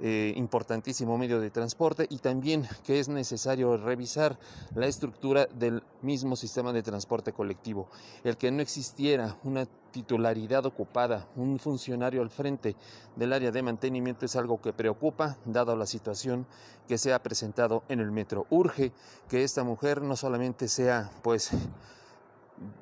eh, 0.00 0.32
importantísimo 0.36 1.18
medio 1.18 1.40
de 1.40 1.50
transporte 1.50 2.06
y 2.08 2.18
también 2.18 2.68
que 2.84 3.00
es 3.00 3.08
necesario 3.08 3.76
revisar 3.76 4.38
la 4.74 4.86
estructura 4.86 5.46
del 5.46 5.82
mismo 6.02 6.36
sistema 6.36 6.72
de 6.72 6.82
transporte 6.82 7.32
colectivo. 7.32 7.88
El 8.22 8.36
que 8.36 8.50
no 8.50 8.62
existiera 8.62 9.36
una 9.42 9.66
titularidad 9.90 10.66
ocupada, 10.66 11.26
un 11.34 11.58
funcionario 11.58 12.22
al 12.22 12.30
frente 12.30 12.76
del 13.16 13.32
área 13.32 13.50
de 13.50 13.62
mantenimiento 13.62 14.26
es 14.26 14.36
algo 14.36 14.60
que 14.60 14.72
preocupa, 14.72 15.36
dado 15.44 15.74
la 15.74 15.86
situación 15.86 16.46
que 16.86 16.98
se 16.98 17.12
ha 17.12 17.22
presentado 17.22 17.82
en 17.88 18.00
el 18.00 18.12
metro. 18.12 18.46
Urge 18.50 18.92
que 19.28 19.42
esta 19.42 19.64
mujer 19.64 20.02
no 20.02 20.16
solamente 20.16 20.68
sea, 20.68 21.10
pues, 21.22 21.50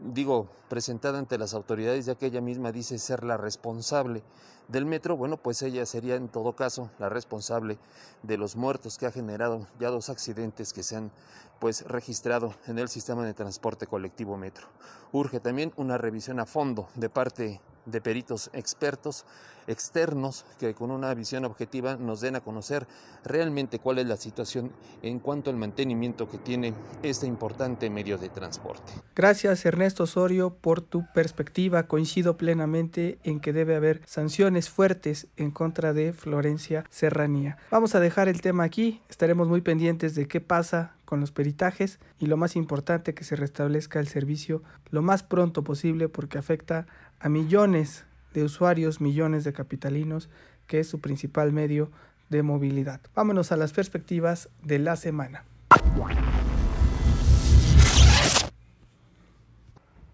digo, 0.01 0.49
presentada 0.69 1.19
ante 1.19 1.39
las 1.39 1.55
autoridades, 1.55 2.07
ya 2.07 2.15
que 2.15 2.27
ella 2.27 2.41
misma 2.41 2.73
dice 2.73 2.99
ser 2.99 3.25
la 3.25 3.37
responsable 3.37 4.23
del 4.69 4.85
metro, 4.85 5.17
bueno, 5.17 5.37
pues 5.37 5.63
ella 5.63 5.87
sería 5.87 6.17
en 6.17 6.29
todo 6.29 6.55
caso 6.55 6.91
la 6.99 7.09
responsable 7.09 7.79
de 8.23 8.37
los 8.37 8.57
muertos 8.57 8.99
que 8.99 9.07
ha 9.07 9.13
generado 9.13 9.67
ya 9.79 9.91
dos 9.91 10.11
accidentes 10.11 10.73
que 10.73 10.83
se 10.83 10.97
han 10.97 11.13
pues 11.61 11.83
registrado 11.87 12.55
en 12.67 12.79
el 12.79 12.89
sistema 12.89 13.25
de 13.25 13.35
transporte 13.35 13.87
colectivo 13.87 14.37
metro. 14.37 14.67
Urge 15.13 15.41
también 15.41 15.73
una 15.77 15.99
revisión 15.99 16.41
a 16.41 16.47
fondo 16.47 16.89
de 16.95 17.09
parte 17.09 17.61
de 17.87 18.01
peritos 18.01 18.51
expertos 18.53 19.25
externos 19.67 20.45
que 20.59 20.75
con 20.75 20.91
una 20.91 21.13
visión 21.15 21.45
objetiva 21.45 21.97
nos 21.97 22.21
den 22.21 22.37
a 22.37 22.41
conocer 22.41 22.87
realmente 23.25 23.79
cuál 23.79 23.99
es 23.99 24.07
la 24.07 24.17
situación 24.17 24.71
en 25.03 25.19
cuanto 25.19 25.51
al 25.51 25.57
mantenimiento 25.57 26.29
que 26.29 26.39
tiene 26.39 26.75
este 27.03 27.27
importante 27.27 27.91
medio 27.91 28.19
de 28.19 28.29
transporte. 28.29 28.93
Gracias 29.15 29.65
Ernesto 29.67 30.05
Osorio 30.05 30.55
por 30.55 30.81
tu 30.81 31.05
perspectiva. 31.13 31.85
Coincido 31.85 32.37
plenamente 32.37 33.19
en 33.25 33.41
que 33.41 33.53
debe 33.53 33.77
haber 33.77 34.03
sanciones 34.07 34.71
fuertes 34.71 35.29
en 35.37 35.51
contra 35.51 35.93
de 35.93 36.13
Florencia 36.13 36.85
Serranía. 36.91 37.59
Vamos 37.71 37.95
a 37.95 38.01
dejar 38.01 38.29
el 38.29 38.41
tema 38.41 38.65
aquí, 38.65 39.03
estaremos 39.09 39.49
muy 39.49 39.61
pendientes 39.61 40.15
de 40.15 40.29
qué 40.29 40.41
pasa 40.41 40.95
con 41.05 41.21
los 41.21 41.31
peritajes 41.31 42.01
y 42.19 42.27
lo 42.27 42.37
más 42.37 42.57
importante 42.57 43.15
que 43.15 43.25
se 43.25 43.37
restablezca 43.37 44.01
el 44.01 44.09
servicio 44.09 44.63
lo 44.91 45.03
más 45.03 45.23
pronto 45.23 45.65
posible 45.65 46.09
porque 46.09 46.39
afecta 46.39 46.87
a 47.21 47.29
millones 47.29 48.05
de 48.35 48.45
usuarios, 48.45 49.01
millones 49.01 49.45
de 49.45 49.53
capitalinos, 49.53 50.29
que 50.67 50.81
es 50.81 50.89
su 50.89 51.01
principal 51.01 51.53
medio 51.53 51.91
de 52.29 52.43
movilidad. 52.43 53.01
Vámonos 53.15 53.53
a 53.53 53.57
las 53.57 53.73
perspectivas 53.73 54.49
de 54.63 54.79
la 54.79 54.97
semana. 54.97 55.45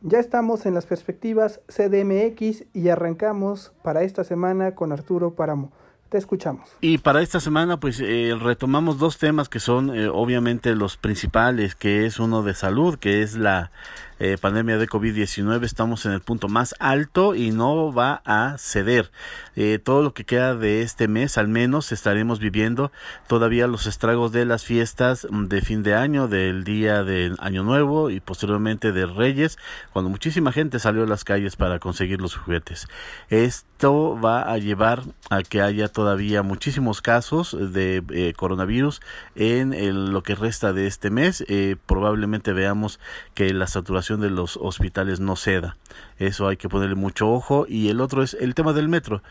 Ya 0.05 0.19
estamos 0.19 0.67
en 0.67 0.75
las 0.75 0.85
perspectivas 0.85 1.61
CDMX 1.69 2.65
y 2.75 2.89
arrancamos 2.89 3.73
para 3.85 4.03
esta 4.03 4.25
semana 4.25 4.75
con 4.75 4.91
Arturo 4.91 5.35
Páramo. 5.35 5.71
Te 6.09 6.19
escuchamos. 6.19 6.69
Y 6.81 6.99
para 6.99 7.23
esta 7.23 7.41
semana, 7.41 7.79
pues 7.79 8.01
eh, 8.01 8.37
retomamos 8.39 8.99
dos 8.99 9.17
temas 9.19 9.49
que 9.49 9.61
son 9.61 9.97
eh, 9.97 10.09
obviamente 10.09 10.75
los 10.75 10.97
principales, 10.97 11.75
que 11.75 12.05
es 12.05 12.19
uno 12.19 12.43
de 12.43 12.53
salud, 12.53 12.99
que 12.99 13.23
es 13.23 13.37
la 13.37 13.71
eh, 14.25 14.39
pandemia 14.39 14.79
de 14.79 14.87
COVID-19 14.87 15.65
estamos 15.65 16.07
en 16.07 16.13
el 16.13 16.21
punto 16.21 16.47
más 16.47 16.77
alto 16.79 17.35
y 17.35 17.51
no 17.51 17.93
va 17.93 18.23
a 18.25 18.57
ceder. 18.57 19.11
Eh, 19.57 19.81
todo 19.83 20.05
lo 20.05 20.15
que 20.15 20.25
queda 20.25 20.55
de 20.55 20.83
este 20.83 21.09
mes 21.09 21.39
al 21.39 21.49
menos 21.49 21.91
estaremos 21.91 22.39
viviendo 22.39 22.93
todavía 23.27 23.67
los 23.67 23.89
estragos 23.89 24.31
de 24.31 24.45
las 24.45 24.65
fiestas 24.65 25.27
de 25.29 25.61
fin 25.61 25.83
de 25.83 25.97
año, 25.97 26.29
del 26.29 26.63
día 26.63 27.03
del 27.03 27.35
año 27.41 27.65
nuevo 27.65 28.11
y 28.11 28.21
posteriormente 28.21 28.93
de 28.93 29.07
Reyes, 29.07 29.59
cuando 29.93 30.09
muchísima 30.09 30.53
gente 30.53 30.79
salió 30.79 31.03
a 31.03 31.07
las 31.09 31.25
calles 31.25 31.57
para 31.57 31.81
conseguir 31.81 32.21
los 32.21 32.37
juguetes. 32.37 32.87
Esto 33.29 34.17
va 34.25 34.53
a 34.53 34.57
llevar 34.59 35.03
a 35.31 35.43
que 35.43 35.63
haya 35.63 35.89
todavía 35.89 36.45
muchísimos 36.45 37.03
casos 37.03 37.57
de 37.73 38.05
eh, 38.11 38.35
coronavirus 38.37 39.01
en 39.35 40.13
lo 40.13 40.23
que 40.23 40.37
resta 40.37 40.73
de 40.73 40.87
este 40.87 41.11
mes. 41.11 41.45
probablemente 41.87 42.53
veamos 42.53 43.01
que 43.35 43.53
la 43.53 43.67
saturación 43.67 44.12
de 44.21 44.31
los 44.31 44.57
hospitales 44.57 45.21
no 45.21 45.37
ceda. 45.37 45.77
Eso 46.19 46.49
hay 46.49 46.57
que 46.57 46.69
ponerle 46.69 46.95
mucho 46.95 47.31
ojo. 47.31 47.67
Y 47.69 47.89
el 47.89 48.01
otro 48.01 48.23
es 48.23 48.35
el 48.35 48.55
tema 48.55 48.73
del 48.73 48.89
metro. 48.89 49.23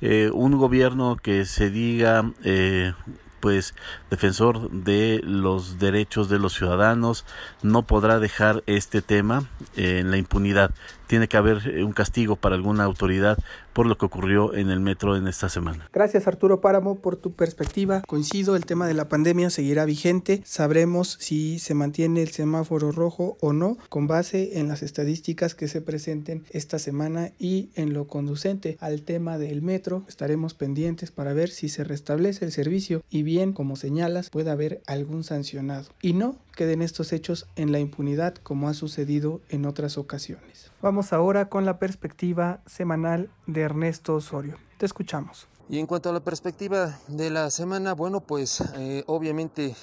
Eh, 0.00 0.30
un 0.32 0.56
gobierno 0.58 1.16
que 1.16 1.44
se 1.44 1.70
diga 1.70 2.32
eh, 2.42 2.92
pues 3.40 3.74
defensor 4.10 4.70
de 4.70 5.20
los 5.24 5.78
derechos 5.78 6.28
de 6.28 6.38
los 6.38 6.54
ciudadanos 6.54 7.24
no 7.62 7.82
podrá 7.82 8.18
dejar 8.18 8.62
este 8.66 9.02
tema 9.02 9.44
en 9.76 10.10
la 10.10 10.18
impunidad 10.18 10.72
tiene 11.10 11.26
que 11.26 11.36
haber 11.36 11.66
eh, 11.66 11.82
un 11.82 11.92
castigo 11.92 12.36
para 12.36 12.54
alguna 12.54 12.84
autoridad 12.84 13.36
por 13.72 13.86
lo 13.86 13.98
que 13.98 14.06
ocurrió 14.06 14.54
en 14.54 14.70
el 14.70 14.78
metro 14.78 15.16
en 15.16 15.26
esta 15.26 15.48
semana. 15.48 15.88
Gracias 15.92 16.28
Arturo 16.28 16.60
Páramo 16.60 17.00
por 17.00 17.16
tu 17.16 17.32
perspectiva. 17.32 18.02
Coincido, 18.02 18.54
el 18.54 18.64
tema 18.64 18.86
de 18.86 18.94
la 18.94 19.08
pandemia 19.08 19.50
seguirá 19.50 19.84
vigente. 19.86 20.40
Sabremos 20.44 21.16
si 21.20 21.58
se 21.58 21.74
mantiene 21.74 22.22
el 22.22 22.28
semáforo 22.28 22.92
rojo 22.92 23.36
o 23.40 23.52
no 23.52 23.76
con 23.88 24.06
base 24.06 24.60
en 24.60 24.68
las 24.68 24.82
estadísticas 24.82 25.56
que 25.56 25.66
se 25.66 25.80
presenten 25.80 26.44
esta 26.50 26.78
semana 26.78 27.32
y 27.40 27.70
en 27.74 27.92
lo 27.92 28.06
conducente 28.06 28.76
al 28.78 29.02
tema 29.02 29.36
del 29.36 29.62
metro. 29.62 30.04
Estaremos 30.06 30.54
pendientes 30.54 31.10
para 31.10 31.32
ver 31.32 31.50
si 31.50 31.68
se 31.68 31.82
restablece 31.82 32.44
el 32.44 32.52
servicio 32.52 33.02
y 33.10 33.24
bien, 33.24 33.52
como 33.52 33.74
señalas, 33.74 34.30
puede 34.30 34.50
haber 34.50 34.80
algún 34.86 35.24
sancionado. 35.24 35.88
Y 36.02 36.12
no 36.12 36.36
queden 36.54 36.82
estos 36.82 37.12
hechos 37.12 37.46
en 37.56 37.72
la 37.72 37.80
impunidad 37.80 38.34
como 38.34 38.68
ha 38.68 38.74
sucedido 38.74 39.40
en 39.48 39.64
otras 39.64 39.98
ocasiones. 39.98 40.70
Vamos 40.82 40.99
ahora 41.12 41.48
con 41.48 41.64
la 41.64 41.78
perspectiva 41.78 42.60
semanal 42.66 43.30
de 43.46 43.62
Ernesto 43.62 44.14
Osorio. 44.14 44.56
Te 44.78 44.86
escuchamos. 44.86 45.48
Y 45.68 45.78
en 45.78 45.86
cuanto 45.86 46.10
a 46.10 46.12
la 46.12 46.20
perspectiva 46.20 46.98
de 47.06 47.30
la 47.30 47.50
semana, 47.50 47.94
bueno, 47.94 48.20
pues 48.20 48.60
eh, 48.76 49.04
obviamente 49.06 49.74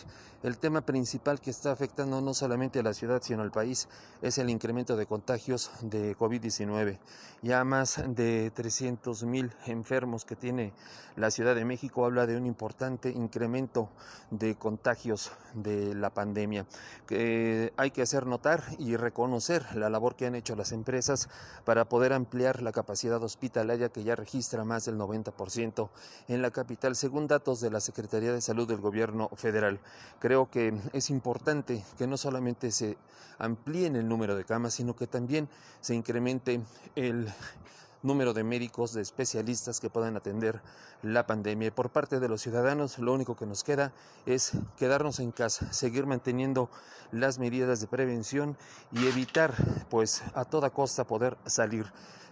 el 0.44 0.58
tema 0.58 0.82
principal 0.82 1.42
que 1.42 1.50
está 1.50 1.72
afectando 1.72 2.22
no 2.22 2.34
solamente 2.34 2.80
a 2.80 2.84
la 2.84 2.94
ciudad, 2.94 3.22
sino 3.24 3.42
al 3.42 3.52
país, 3.52 3.88
es 4.22 4.38
el 4.38 4.50
incremento 4.50 4.96
de 4.96 5.06
contagios 5.06 5.72
de 5.82 6.16
COVID-19. 6.16 7.00
Ya 7.42 7.64
más 7.64 8.02
de 8.08 8.52
300 8.52 9.24
mil 9.24 9.52
enfermos 9.66 10.26
que 10.26 10.36
tiene 10.36 10.74
la 11.16 11.32
Ciudad 11.32 11.56
de 11.56 11.66
México 11.66 12.06
habla 12.06 12.28
de 12.28 12.38
un 12.38 12.46
importante 12.46 13.10
incremento 13.10 13.90
de 14.30 14.56
contagios 14.56 15.32
de 15.56 15.96
la 15.96 16.12
pandemia. 16.12 16.66
Hay 17.10 17.92
que 17.92 18.02
hacer 18.02 18.28
notar 18.28 18.64
y 18.78 18.96
reconocer 18.96 19.76
la 19.76 19.90
labor 19.90 20.16
que 20.16 20.28
han 20.28 20.36
hecho 20.36 20.56
las 20.56 20.72
empresas 20.72 21.30
para 21.66 21.86
poder 21.86 22.14
ampliar 22.14 22.62
la 22.62 22.72
capacidad 22.72 23.22
hospitalaria 23.24 23.90
que 23.90 24.04
ya 24.04 24.16
registra 24.16 24.64
más 24.64 24.86
del 24.86 24.98
90% 24.98 25.90
en 26.28 26.42
la 26.42 26.52
capital, 26.52 26.96
según 26.96 27.28
datos 27.28 27.62
de 27.62 27.72
la 27.72 27.80
Secretaría 27.80 28.32
de 28.32 28.42
Salud 28.42 28.68
del 28.68 28.82
Gobierno 28.82 29.30
Federal. 29.36 29.80
Creo 30.28 30.52
que 30.52 30.78
es 30.92 31.10
importante 31.10 31.86
que 31.98 32.06
no 32.06 32.18
solamente 32.18 32.70
se 32.72 32.98
amplíen 33.40 33.96
el 33.96 34.10
número 34.10 34.36
de 34.36 34.44
camas, 34.44 34.74
sino 34.74 34.94
que 34.94 35.08
también 35.08 35.48
se 35.80 35.96
incremente 35.96 36.60
el 36.98 37.34
número 38.04 38.34
de 38.34 38.44
médicos, 38.44 38.92
de 38.92 39.02
especialistas 39.02 39.80
que 39.80 39.90
puedan 39.90 40.18
atender 40.18 40.62
la 41.02 41.26
pandemia. 41.26 41.74
por 41.74 41.92
parte 41.92 42.20
de 42.20 42.28
los 42.28 42.42
ciudadanos, 42.42 43.00
lo 43.00 43.14
único 43.14 43.38
que 43.38 43.46
nos 43.46 43.64
queda 43.64 43.94
es 44.26 44.52
quedarnos 44.76 45.20
en 45.22 45.32
casa, 45.32 45.72
seguir 45.72 46.06
manteniendo 46.06 46.70
las 47.14 47.40
medidas 47.40 47.80
de 47.80 47.88
prevención 47.88 48.58
y 48.92 49.08
evitar, 49.08 49.54
pues, 49.90 50.24
a 50.36 50.44
toda 50.44 50.72
costa 50.72 51.06
poder 51.06 51.38
salir. 51.46 51.86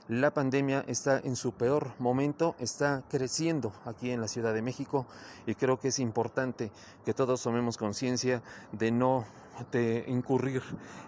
La 0.07 0.31
pandemia 0.31 0.85
está 0.87 1.19
en 1.19 1.35
su 1.35 1.53
peor 1.53 1.93
momento, 1.97 2.55
está 2.59 3.01
creciendo 3.09 3.73
aquí 3.85 4.11
en 4.11 4.21
la 4.21 4.27
Ciudad 4.27 4.53
de 4.53 4.61
México 4.61 5.07
y 5.47 5.55
creo 5.55 5.79
que 5.79 5.87
es 5.87 5.97
importante 5.97 6.71
que 7.03 7.15
todos 7.15 7.41
tomemos 7.41 7.75
conciencia 7.75 8.43
de 8.71 8.91
no 8.91 9.25
de 9.71 10.05
incurrir 10.07 10.61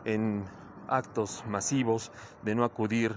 en 0.03 0.43
actos 0.87 1.43
masivos, 1.47 2.11
de 2.41 2.55
no 2.55 2.63
acudir 2.63 3.15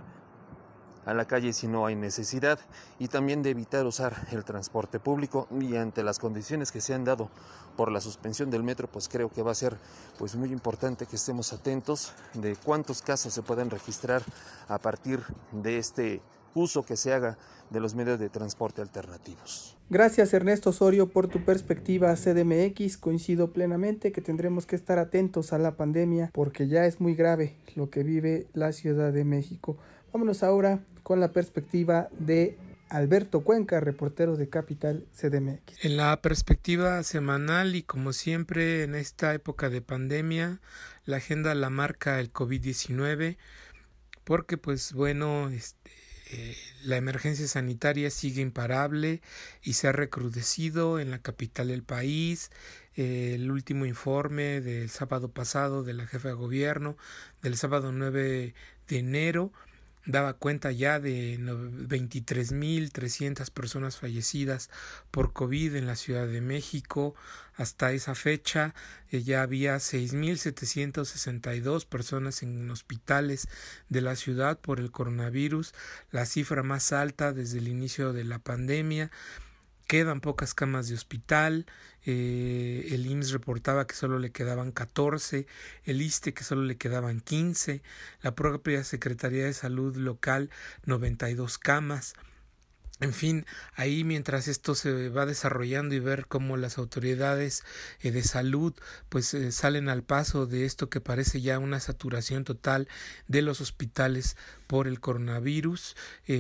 a 1.07 1.15
la 1.15 1.27
calle 1.27 1.53
si 1.53 1.67
no 1.67 1.87
hay 1.87 1.97
necesidad 1.97 2.59
y 2.99 3.09
también 3.09 3.43
de 3.43 3.51
evitar 3.51 3.87
usar 3.87 4.15
el 4.33 4.45
transporte 4.45 5.01
público 5.01 5.49
y 5.61 5.77
ante 5.77 6.03
las 6.03 6.19
condiciones 6.19 6.73
que 6.73 6.81
se 6.81 6.95
han 6.95 7.05
dado 7.05 7.31
por 7.77 7.91
la 7.91 8.01
suspensión 8.01 8.51
del 8.51 8.63
metro 8.63 8.89
pues 8.89 9.09
creo 9.09 9.31
que 9.31 9.43
va 9.43 9.53
a 9.53 9.55
ser 9.55 9.77
pues 10.19 10.37
muy 10.37 10.53
importante 10.53 11.07
que 11.07 11.17
estemos 11.17 11.53
atentos 11.53 12.13
de 12.35 12.57
cuántos 12.57 13.03
casos 13.03 13.33
se 13.33 13.43
pueden 13.43 13.71
registrar 13.71 14.23
a 14.69 14.79
partir 14.79 15.21
de 15.53 15.79
este 15.79 16.21
uso 16.55 16.85
que 16.85 16.97
se 16.97 17.13
haga 17.13 17.39
de 17.71 17.81
los 17.81 17.95
medios 17.95 18.19
de 18.19 18.29
transporte 18.29 18.83
alternativos. 18.83 19.77
Gracias 19.89 20.33
Ernesto 20.35 20.71
Osorio 20.71 21.09
por 21.09 21.29
tu 21.29 21.45
perspectiva 21.45 22.15
CDMX. 22.15 22.99
Coincido 22.99 23.53
plenamente 23.53 24.13
que 24.13 24.21
tendremos 24.21 24.67
que 24.67 24.77
estar 24.77 24.99
atentos 24.99 25.53
a 25.53 25.59
la 25.59 25.77
pandemia 25.77 26.31
porque 26.33 26.69
ya 26.69 26.87
es 26.87 27.01
muy 27.01 27.15
grave 27.15 27.57
lo 27.75 27.91
que 27.91 28.03
vive 28.03 28.47
la 28.53 28.73
Ciudad 28.73 29.13
de 29.13 29.25
México. 29.25 29.79
Vámonos 30.13 30.43
ahora 30.43 30.81
con 31.03 31.21
la 31.21 31.33
perspectiva 31.33 32.09
de 32.19 32.57
Alberto 32.89 33.43
Cuenca, 33.43 33.81
reportero 33.81 34.37
de 34.37 34.49
Capital 34.49 35.07
CDMX. 35.15 35.85
En 35.85 35.97
la 35.97 36.21
perspectiva 36.21 37.03
semanal 37.03 37.77
y 37.77 37.83
como 37.83 38.13
siempre 38.13 38.83
en 38.83 38.95
esta 38.95 39.33
época 39.35 39.71
de 39.71 39.81
pandemia, 39.81 40.61
la 41.05 41.19
agenda 41.19 41.55
la 41.55 41.71
marca 41.71 42.19
el 42.21 42.33
COVID-19 42.33 43.37
porque 44.25 44.59
pues 44.59 44.93
bueno, 44.93 45.49
este 45.49 45.91
eh, 46.33 46.57
la 46.85 46.97
emergencia 46.97 47.49
sanitaria 47.49 48.09
sigue 48.09 48.41
imparable 48.41 49.21
y 49.63 49.73
se 49.73 49.89
ha 49.89 49.93
recrudecido 49.93 51.01
en 51.01 51.11
la 51.11 51.19
capital 51.19 51.69
del 51.69 51.83
país. 51.83 52.51
Eh, 52.95 53.33
el 53.35 53.51
último 53.51 53.85
informe 53.85 54.61
del 54.61 54.91
sábado 54.91 55.33
pasado 55.33 55.83
de 55.83 55.93
la 55.93 56.07
jefa 56.07 56.29
de 56.29 56.35
gobierno, 56.35 56.97
del 57.43 57.57
sábado 57.57 57.91
9 57.91 58.55
de 58.87 58.99
enero, 58.99 59.53
daba 60.07 60.33
cuenta 60.35 60.71
ya 60.73 61.01
de 61.01 61.39
23.300 61.39 63.51
personas 63.51 63.99
fallecidas 63.99 64.71
por 65.11 65.33
COVID 65.33 65.75
en 65.77 65.87
la 65.87 65.97
Ciudad 65.97 66.27
de 66.27 66.41
México. 66.41 67.15
Hasta 67.55 67.93
esa 67.93 68.15
fecha 68.15 68.75
eh, 69.11 69.23
ya 69.23 69.43
había 69.43 69.77
6.762 69.77 71.87
personas 71.87 72.43
en 72.43 72.71
hospitales 72.71 73.49
de 73.89 74.01
la 74.01 74.17
ciudad 74.17 74.59
por 74.59 74.81
el 74.81 74.91
coronavirus, 74.91 75.75
la 76.11 76.25
cifra 76.25 76.63
más 76.63 76.93
alta 76.93 77.33
desde 77.33 77.59
el 77.59 77.69
inicio 77.69 78.15
de 78.15 78.25
la 78.25 78.39
pandemia 78.39 79.11
quedan 79.91 80.21
pocas 80.21 80.55
camas 80.55 80.89
de 80.89 80.95
hospital, 80.95 81.67
eh, 82.07 82.91
el 82.93 83.07
IMSS 83.07 83.33
reportaba 83.33 83.89
que 83.89 83.97
solo 83.97 84.21
le 84.21 84.31
quedaban 84.31 84.71
14, 84.71 85.49
el 85.83 86.01
ISTE 86.01 86.33
que 86.33 86.45
solo 86.45 86.63
le 86.63 86.77
quedaban 86.77 87.21
15, 87.21 87.83
la 88.23 88.37
propia 88.37 88.85
Secretaría 88.85 89.47
de 89.47 89.53
Salud 89.53 89.97
local 89.97 90.49
92 90.85 91.59
camas. 91.59 92.15
En 93.01 93.13
fin, 93.13 93.47
ahí 93.75 94.05
mientras 94.05 94.47
esto 94.47 94.77
se 94.77 95.09
va 95.09 95.27
desarrollando 95.27 95.97
y 95.97 95.99
ver 95.99 96.27
cómo 96.27 96.57
las 96.57 96.79
autoridades 96.79 97.65
eh, 98.01 98.13
de 98.13 98.23
salud 98.23 98.73
pues 99.09 99.35
eh, 99.35 99.51
salen 99.51 99.89
al 99.89 100.05
paso 100.05 100.47
de 100.47 100.67
esto 100.67 100.89
que 100.89 101.01
parece 101.01 101.41
ya 101.41 101.59
una 101.59 101.81
saturación 101.81 102.45
total 102.45 102.87
de 103.27 103.43
los 103.43 103.61
hospitales 103.61 104.37
por 104.69 104.87
el 104.87 105.01
coronavirus, 105.01 105.97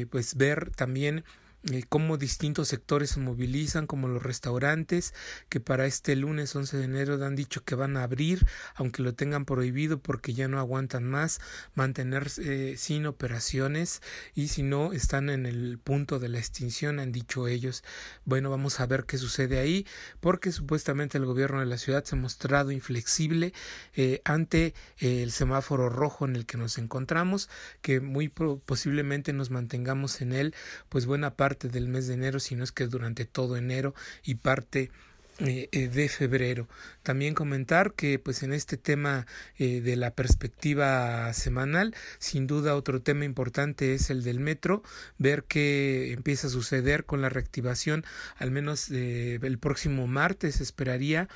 pues 0.08 0.36
ver 0.36 0.70
también 0.70 1.24
eh, 1.70 1.84
cómo 1.86 2.16
distintos 2.16 2.68
sectores 2.68 3.10
se 3.10 3.20
movilizan, 3.20 3.86
como 3.86 4.08
los 4.08 4.22
restaurantes, 4.22 5.12
que 5.50 5.60
para 5.60 5.84
este 5.84 6.16
lunes 6.16 6.56
11 6.56 6.78
de 6.78 6.84
enero 6.84 7.22
han 7.22 7.36
dicho 7.36 7.64
que 7.64 7.74
van 7.74 7.98
a 7.98 8.02
abrir, 8.02 8.46
aunque 8.74 9.02
lo 9.02 9.14
tengan 9.14 9.44
prohibido 9.44 9.98
porque 9.98 10.32
ya 10.32 10.48
no 10.48 10.58
aguantan 10.58 11.04
más 11.04 11.38
mantenerse 11.74 12.72
eh, 12.72 12.76
sin 12.78 13.04
operaciones 13.04 14.00
y 14.34 14.48
si 14.48 14.62
no 14.62 14.94
están 14.94 15.28
en 15.28 15.44
el 15.44 15.78
punto 15.78 16.18
de 16.18 16.30
la 16.30 16.38
extinción, 16.38 16.98
han 16.98 17.12
dicho 17.12 17.46
ellos. 17.46 17.84
Bueno, 18.24 18.48
vamos 18.48 18.80
a 18.80 18.86
ver 18.86 19.04
qué 19.04 19.18
sucede 19.18 19.58
ahí, 19.58 19.86
porque 20.20 20.52
supuestamente 20.52 21.18
el 21.18 21.26
gobierno 21.26 21.60
de 21.60 21.66
la 21.66 21.76
ciudad 21.76 22.04
se 22.04 22.16
ha 22.16 22.18
mostrado 22.18 22.70
inflexible 22.70 23.52
eh, 23.94 24.22
ante 24.24 24.72
el 24.96 25.30
semáforo 25.30 25.90
rojo 25.90 26.24
en 26.24 26.36
el 26.36 26.46
que 26.46 26.56
nos 26.56 26.78
encontramos, 26.78 27.50
que 27.82 28.00
muy 28.00 28.30
posiblemente 28.30 29.34
nos 29.34 29.50
mantengamos 29.50 30.22
en 30.22 30.32
él, 30.32 30.54
pues 30.88 31.04
buena 31.04 31.34
parte 31.34 31.49
parte 31.50 31.68
del 31.68 31.88
mes 31.88 32.06
de 32.06 32.14
enero, 32.14 32.38
sino 32.38 32.62
es 32.62 32.70
que 32.70 32.86
durante 32.86 33.24
todo 33.24 33.56
enero 33.56 33.92
y 34.22 34.36
parte 34.36 34.92
eh, 35.40 35.68
eh, 35.72 35.88
de 35.88 36.08
febrero. 36.08 36.68
También 37.02 37.34
comentar 37.34 37.94
que 37.94 38.20
pues 38.20 38.44
en 38.44 38.52
este 38.52 38.76
tema 38.76 39.26
eh, 39.58 39.80
de 39.80 39.96
la 39.96 40.12
perspectiva 40.12 41.32
semanal, 41.32 41.92
sin 42.20 42.46
duda 42.46 42.76
otro 42.76 43.02
tema 43.02 43.24
importante 43.24 43.94
es 43.94 44.10
el 44.10 44.22
del 44.22 44.38
metro, 44.38 44.84
ver 45.18 45.42
qué 45.42 46.12
empieza 46.12 46.46
a 46.46 46.50
suceder 46.50 47.04
con 47.04 47.20
la 47.20 47.30
reactivación, 47.30 48.04
al 48.36 48.52
menos 48.52 48.88
el 48.90 49.58
próximo 49.58 50.06
martes 50.06 50.60
esperaría 50.60 51.28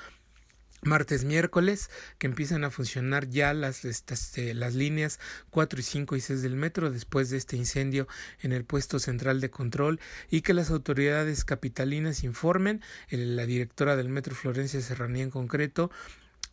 martes, 0.84 1.24
miércoles, 1.24 1.90
que 2.18 2.26
empiezan 2.26 2.64
a 2.64 2.70
funcionar 2.70 3.28
ya 3.28 3.54
las, 3.54 3.84
eh, 3.84 4.54
las 4.54 4.74
líneas 4.74 5.20
4 5.50 5.80
y 5.80 5.82
5 5.82 6.16
y 6.16 6.20
6 6.20 6.42
del 6.42 6.56
metro 6.56 6.90
después 6.90 7.30
de 7.30 7.36
este 7.36 7.56
incendio 7.56 8.06
en 8.40 8.52
el 8.52 8.64
puesto 8.64 8.98
central 8.98 9.40
de 9.40 9.50
control 9.50 10.00
y 10.30 10.42
que 10.42 10.54
las 10.54 10.70
autoridades 10.70 11.44
capitalinas 11.44 12.24
informen, 12.24 12.82
la 13.10 13.46
directora 13.46 13.96
del 13.96 14.08
metro 14.08 14.34
Florencia 14.34 14.80
Serranía 14.80 15.24
en 15.24 15.30
concreto, 15.30 15.90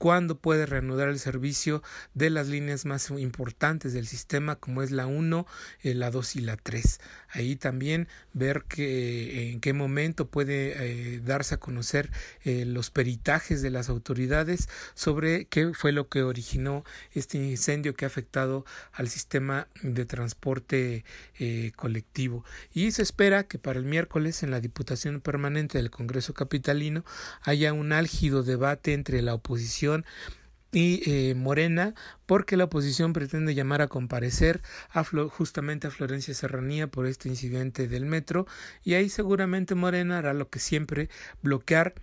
cuándo 0.02 0.40
puede 0.40 0.66
reanudar 0.66 1.10
el 1.10 1.20
servicio 1.20 1.84
de 2.16 2.32
las 2.32 2.48
líneas 2.48 2.86
más 2.86 3.12
importantes 3.12 3.94
del 3.94 4.08
sistema 4.08 4.56
como 4.56 4.82
es 4.82 4.90
la 4.90 5.06
1, 5.06 5.46
eh, 5.84 5.94
la 5.94 6.10
2 6.10 6.38
y 6.38 6.42
la 6.42 6.58
3. 6.58 7.00
Ahí 7.32 7.56
también 7.56 8.08
ver 8.34 8.64
que, 8.64 9.52
en 9.52 9.60
qué 9.60 9.74
momento 9.74 10.28
puede 10.28 10.74
eh, 11.16 11.22
darse 11.24 11.56
a 11.56 11.60
conocer 11.60 12.10
eh, 12.44 12.66
los 12.66 12.90
peritajes 12.90 13.62
de 13.62 13.70
las 13.70 13.90
autoridades 13.90 14.70
sobre 14.94 15.46
qué 15.46 15.74
fue 15.74 15.92
lo 15.92 16.10
que 16.10 16.24
originó 16.24 16.84
este 17.14 17.38
incendio 17.38 17.94
que 17.94 18.06
ha 18.06 18.08
afectado 18.08 18.66
al 18.94 19.10
sistema 19.10 19.68
de 19.82 20.06
transporte 20.06 21.06
colectivo. 21.76 22.46
Y 22.74 22.92
se 22.92 23.02
espera 23.02 23.44
que 23.44 23.58
para 23.58 23.80
el 23.80 23.86
miércoles 23.86 24.44
en 24.44 24.52
la 24.52 24.60
Diputación 24.60 25.22
Permanente 25.22 25.78
del 25.78 25.90
Congreso 25.90 26.34
Capitalino 26.34 27.04
haya 27.42 27.74
un 27.74 27.94
álgido 27.94 28.44
debate 28.44 28.94
entre 28.94 29.22
la 29.22 29.34
oposición 29.34 30.06
y 30.72 31.02
eh, 31.06 31.36
Morena, 31.36 31.94
porque 32.26 32.58
la 32.58 32.66
oposición 32.66 33.14
pretende 33.14 33.56
llamar 33.56 33.82
a 33.82 33.88
comparecer 33.88 34.62
a 34.90 35.04
justamente 35.04 35.88
a 35.88 35.92
Florencia 35.92 36.34
Serranía 36.34 36.88
por 36.88 37.06
este 37.06 37.30
incidente 37.30 37.88
del 37.88 38.06
metro, 38.06 38.48
y 38.84 38.94
ahí 38.94 39.10
seguramente 39.10 39.76
Morena 39.76 40.20
hará 40.20 40.34
lo 40.34 40.50
que 40.50 40.60
siempre, 40.60 41.10
bloquear 41.42 41.94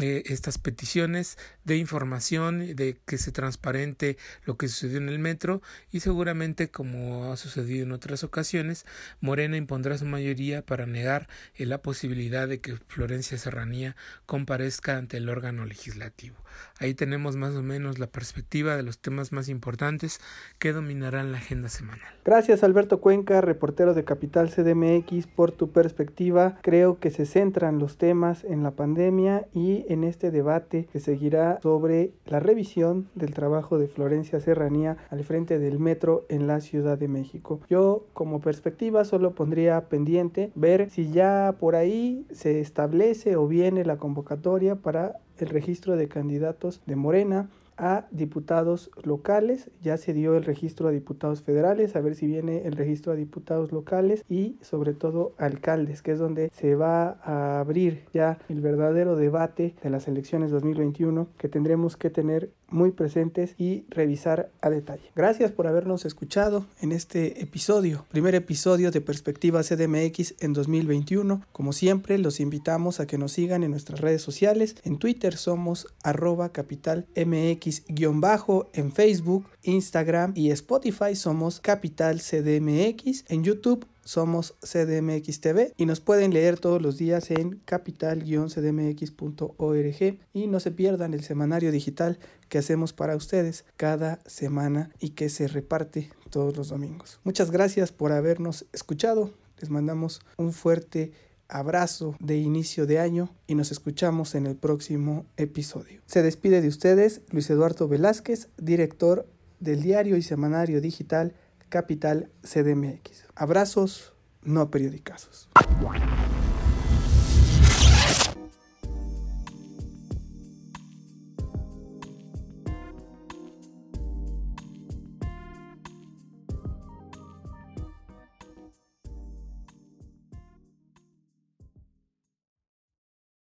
eh, 0.00 0.24
estas 0.26 0.58
peticiones 0.58 1.38
de 1.64 1.76
información, 1.76 2.74
de 2.74 2.96
que 3.06 3.16
se 3.16 3.30
transparente 3.30 4.16
lo 4.44 4.56
que 4.56 4.66
sucedió 4.66 4.98
en 4.98 5.08
el 5.08 5.20
metro 5.20 5.62
y 5.92 6.00
seguramente 6.00 6.68
como 6.68 7.32
ha 7.32 7.36
sucedido 7.36 7.84
en 7.84 7.92
otras 7.92 8.24
ocasiones, 8.24 8.86
Morena 9.20 9.56
impondrá 9.56 9.96
su 9.96 10.04
mayoría 10.04 10.62
para 10.62 10.86
negar 10.86 11.28
eh, 11.54 11.64
la 11.66 11.78
posibilidad 11.78 12.48
de 12.48 12.60
que 12.60 12.76
Florencia 12.88 13.38
Serranía 13.38 13.94
comparezca 14.26 14.96
ante 14.96 15.16
el 15.18 15.28
órgano 15.28 15.64
legislativo. 15.64 16.36
Ahí 16.78 16.94
tenemos 16.94 17.36
más 17.36 17.54
o 17.54 17.62
menos 17.62 17.98
la 17.98 18.06
perspectiva 18.06 18.76
de 18.76 18.82
los 18.82 18.98
temas 18.98 19.32
más 19.32 19.48
importantes 19.48 20.20
que 20.58 20.72
dominarán 20.72 21.32
la 21.32 21.38
agenda 21.38 21.68
semanal. 21.68 22.08
Gracias 22.24 22.64
Alberto 22.64 23.00
Cuenca, 23.00 23.40
reportero 23.40 23.94
de 23.94 24.04
Capital 24.04 24.50
CDMX, 24.50 25.26
por 25.26 25.52
tu 25.52 25.70
perspectiva. 25.70 26.58
Creo 26.62 26.98
que 26.98 27.10
se 27.10 27.26
centran 27.26 27.78
los 27.78 27.96
temas 27.96 28.44
en 28.44 28.62
la 28.62 28.72
pandemia 28.72 29.46
y 29.52 29.83
en 29.88 30.04
este 30.04 30.30
debate 30.30 30.86
que 30.92 31.00
seguirá 31.00 31.58
sobre 31.62 32.12
la 32.26 32.40
revisión 32.40 33.08
del 33.14 33.34
trabajo 33.34 33.78
de 33.78 33.88
Florencia 33.88 34.40
Serranía 34.40 34.96
al 35.10 35.24
frente 35.24 35.58
del 35.58 35.78
metro 35.78 36.24
en 36.28 36.46
la 36.46 36.60
Ciudad 36.60 36.98
de 36.98 37.08
México. 37.08 37.60
Yo 37.68 38.06
como 38.12 38.40
perspectiva 38.40 39.04
solo 39.04 39.34
pondría 39.34 39.88
pendiente 39.88 40.50
ver 40.54 40.90
si 40.90 41.10
ya 41.10 41.56
por 41.58 41.76
ahí 41.76 42.26
se 42.30 42.60
establece 42.60 43.36
o 43.36 43.46
viene 43.46 43.84
la 43.84 43.96
convocatoria 43.96 44.76
para 44.76 45.20
el 45.38 45.48
registro 45.48 45.96
de 45.96 46.08
candidatos 46.08 46.80
de 46.86 46.96
Morena 46.96 47.48
a 47.76 48.06
diputados 48.10 48.90
locales, 49.02 49.70
ya 49.82 49.96
se 49.96 50.12
dio 50.12 50.36
el 50.36 50.44
registro 50.44 50.88
a 50.88 50.92
diputados 50.92 51.42
federales, 51.42 51.96
a 51.96 52.00
ver 52.00 52.14
si 52.14 52.26
viene 52.26 52.66
el 52.66 52.72
registro 52.74 53.12
a 53.12 53.16
diputados 53.16 53.72
locales 53.72 54.24
y 54.28 54.56
sobre 54.60 54.94
todo 54.94 55.34
alcaldes, 55.38 56.02
que 56.02 56.12
es 56.12 56.18
donde 56.18 56.50
se 56.52 56.74
va 56.74 57.18
a 57.22 57.60
abrir 57.60 58.04
ya 58.12 58.38
el 58.48 58.60
verdadero 58.60 59.16
debate 59.16 59.74
de 59.82 59.90
las 59.90 60.08
elecciones 60.08 60.50
2021 60.50 61.28
que 61.38 61.48
tendremos 61.48 61.96
que 61.96 62.10
tener 62.10 62.50
muy 62.74 62.90
presentes 62.90 63.54
y 63.56 63.84
revisar 63.88 64.50
a 64.60 64.68
detalle. 64.68 65.10
Gracias 65.14 65.52
por 65.52 65.66
habernos 65.66 66.04
escuchado 66.04 66.66
en 66.80 66.92
este 66.92 67.40
episodio, 67.40 68.04
primer 68.10 68.34
episodio 68.34 68.90
de 68.90 69.00
Perspectiva 69.00 69.62
CDMX 69.62 70.34
en 70.40 70.52
2021. 70.52 71.42
Como 71.52 71.72
siempre, 71.72 72.18
los 72.18 72.40
invitamos 72.40 73.00
a 73.00 73.06
que 73.06 73.16
nos 73.16 73.32
sigan 73.32 73.62
en 73.62 73.70
nuestras 73.70 74.00
redes 74.00 74.22
sociales. 74.22 74.76
En 74.82 74.98
Twitter 74.98 75.36
somos 75.36 75.86
arroba 76.02 76.50
capital 76.50 77.06
MX-bajo, 77.14 78.70
en 78.72 78.92
Facebook, 78.92 79.46
Instagram 79.62 80.32
y 80.34 80.50
Spotify 80.50 81.14
somos 81.14 81.60
capital 81.60 82.20
CDMX, 82.20 83.24
en 83.28 83.44
YouTube 83.44 83.86
somos 84.04 84.54
CDMX 84.60 85.40
TV 85.40 85.72
y 85.76 85.86
nos 85.86 86.00
pueden 86.00 86.32
leer 86.32 86.58
todos 86.58 86.80
los 86.80 86.98
días 86.98 87.30
en 87.30 87.60
capital-cdmx.org 87.64 90.18
y 90.32 90.46
no 90.46 90.60
se 90.60 90.70
pierdan 90.70 91.14
el 91.14 91.24
semanario 91.24 91.72
digital 91.72 92.18
que 92.48 92.58
hacemos 92.58 92.92
para 92.92 93.16
ustedes 93.16 93.64
cada 93.76 94.20
semana 94.26 94.90
y 95.00 95.10
que 95.10 95.28
se 95.28 95.48
reparte 95.48 96.10
todos 96.30 96.56
los 96.56 96.68
domingos. 96.68 97.20
Muchas 97.24 97.50
gracias 97.50 97.92
por 97.92 98.12
habernos 98.12 98.66
escuchado. 98.72 99.32
Les 99.58 99.70
mandamos 99.70 100.20
un 100.36 100.52
fuerte 100.52 101.12
abrazo 101.48 102.16
de 102.20 102.36
inicio 102.36 102.86
de 102.86 102.98
año 102.98 103.34
y 103.46 103.54
nos 103.54 103.70
escuchamos 103.70 104.34
en 104.34 104.46
el 104.46 104.56
próximo 104.56 105.26
episodio. 105.36 106.00
Se 106.06 106.22
despide 106.22 106.60
de 106.60 106.68
ustedes 106.68 107.22
Luis 107.30 107.48
Eduardo 107.50 107.88
Velázquez, 107.88 108.48
director 108.56 109.26
del 109.60 109.82
diario 109.82 110.16
y 110.16 110.22
semanario 110.22 110.80
digital 110.80 111.34
Capital 111.74 112.30
CDMX. 112.44 113.26
Abrazos, 113.34 114.12
no 114.44 114.70
periodicazos. 114.70 115.48